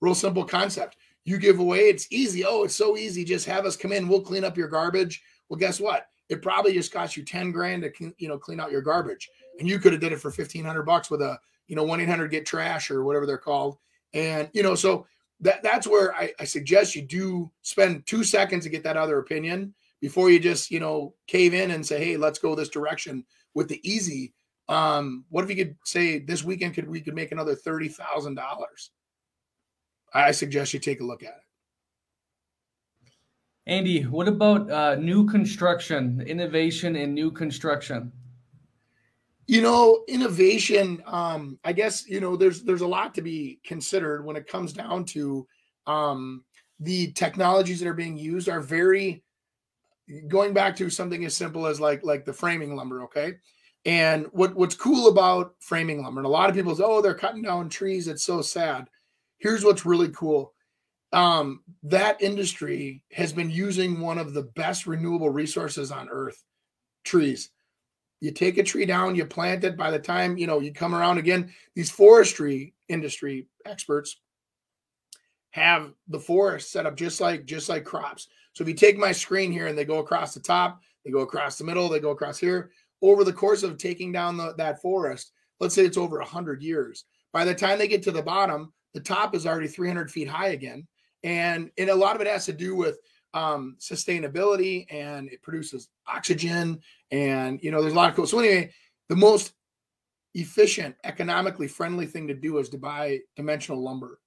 [0.00, 0.96] Real simple concept.
[1.24, 2.44] You give away, it's easy.
[2.44, 3.24] Oh, it's so easy.
[3.24, 4.08] Just have us come in.
[4.08, 5.22] We'll clean up your garbage.
[5.48, 6.06] Well, guess what?
[6.28, 9.28] It probably just cost you 10 grand to you know clean out your garbage.
[9.58, 12.46] And you could have did it for 1500 bucks with a, you know, 1-800 get
[12.46, 13.76] trash or whatever they're called.
[14.14, 15.06] And, you know, so
[15.40, 19.18] that that's where I, I suggest you do spend two seconds to get that other
[19.18, 23.24] opinion before you just, you know, cave in and say, hey, let's go this direction
[23.54, 24.34] with the easy.
[24.68, 28.34] Um, what if you could say this weekend could we could make another thirty thousand
[28.34, 28.90] dollars?
[30.12, 33.10] I suggest you take a look at it.
[33.66, 38.10] Andy, what about uh, new construction, innovation in new construction?
[39.46, 41.02] You know, innovation.
[41.06, 44.72] Um, I guess you know there's there's a lot to be considered when it comes
[44.72, 45.46] down to
[45.86, 46.44] um,
[46.78, 49.22] the technologies that are being used are very
[50.28, 53.02] going back to something as simple as like like the framing lumber.
[53.04, 53.34] Okay,
[53.84, 57.14] and what what's cool about framing lumber, and a lot of people say, oh, they're
[57.14, 58.08] cutting down trees.
[58.08, 58.88] It's so sad
[59.40, 60.54] here's what's really cool
[61.12, 66.44] um, that industry has been using one of the best renewable resources on earth
[67.04, 67.50] trees
[68.20, 70.94] you take a tree down you plant it by the time you know you come
[70.94, 74.20] around again these forestry industry experts
[75.50, 79.12] have the forest set up just like just like crops so if you take my
[79.12, 82.10] screen here and they go across the top they go across the middle they go
[82.10, 82.70] across here
[83.02, 87.04] over the course of taking down the, that forest let's say it's over 100 years
[87.32, 90.48] by the time they get to the bottom the top is already 300 feet high
[90.48, 90.86] again.
[91.22, 92.98] And, and a lot of it has to do with
[93.34, 96.80] um, sustainability and it produces oxygen.
[97.10, 98.26] And, you know, there's a lot of cool.
[98.26, 98.72] So, anyway,
[99.08, 99.52] the most
[100.34, 104.20] efficient, economically friendly thing to do is to buy dimensional lumber.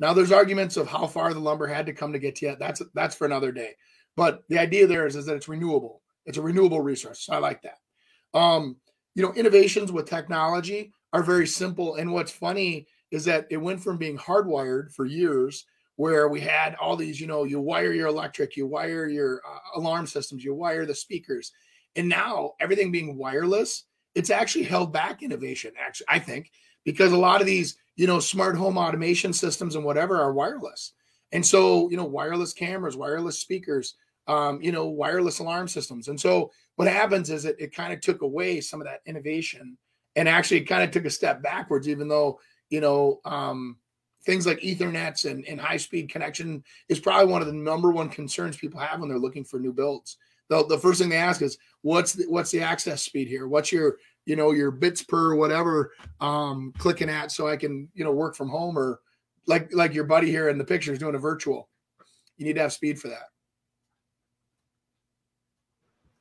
[0.00, 2.58] Now, there's arguments of how far the lumber had to come to get to it.
[2.58, 3.72] That's that's for another day.
[4.16, 6.02] But the idea there is, is that it's renewable.
[6.26, 7.24] It's a renewable resource.
[7.24, 8.38] So I like that.
[8.38, 8.76] Um,
[9.14, 11.96] you know, innovations with technology are very simple.
[11.96, 15.64] And what's funny is that it went from being hardwired for years,
[15.96, 19.80] where we had all these, you know, you wire your electric, you wire your uh,
[19.80, 21.50] alarm systems, you wire the speakers,
[21.96, 23.84] and now everything being wireless,
[24.14, 25.72] it's actually held back innovation.
[25.80, 26.52] Actually, I think
[26.84, 30.92] because a lot of these, you know, smart home automation systems and whatever are wireless,
[31.32, 33.94] and so you know, wireless cameras, wireless speakers,
[34.26, 38.00] um, you know, wireless alarm systems, and so what happens is it it kind of
[38.00, 39.76] took away some of that innovation
[40.16, 42.40] and actually kind of took a step backwards, even though
[42.70, 43.76] you know um,
[44.24, 48.08] things like Ethernets and, and high speed connection is probably one of the number one
[48.08, 50.18] concerns people have when they're looking for new builds.
[50.48, 53.48] The, the first thing they ask is what's the, what's the access speed here?
[53.48, 53.96] What's your
[54.28, 58.36] you know your bits per whatever um, clicking at so I can you know work
[58.36, 59.00] from home or
[59.46, 61.70] like like your buddy here in the picture is doing a virtual.
[62.36, 63.30] You need to have speed for that.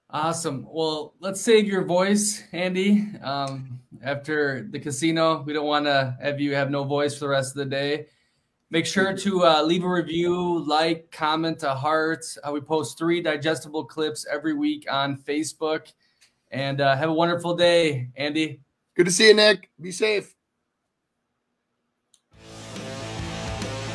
[0.10, 0.66] Awesome.
[0.72, 3.10] Well, let's save your voice, Andy.
[3.22, 7.30] Um, after the casino, we don't want to have you have no voice for the
[7.30, 8.08] rest of the day.
[8.70, 12.26] Make sure to uh, leave a review, like, comment, a heart.
[12.42, 15.92] Uh, we post three digestible clips every week on Facebook.
[16.52, 18.62] And uh, have a wonderful day, Andy.
[18.96, 19.70] Good to see you, Nick.
[19.80, 20.37] Be safe.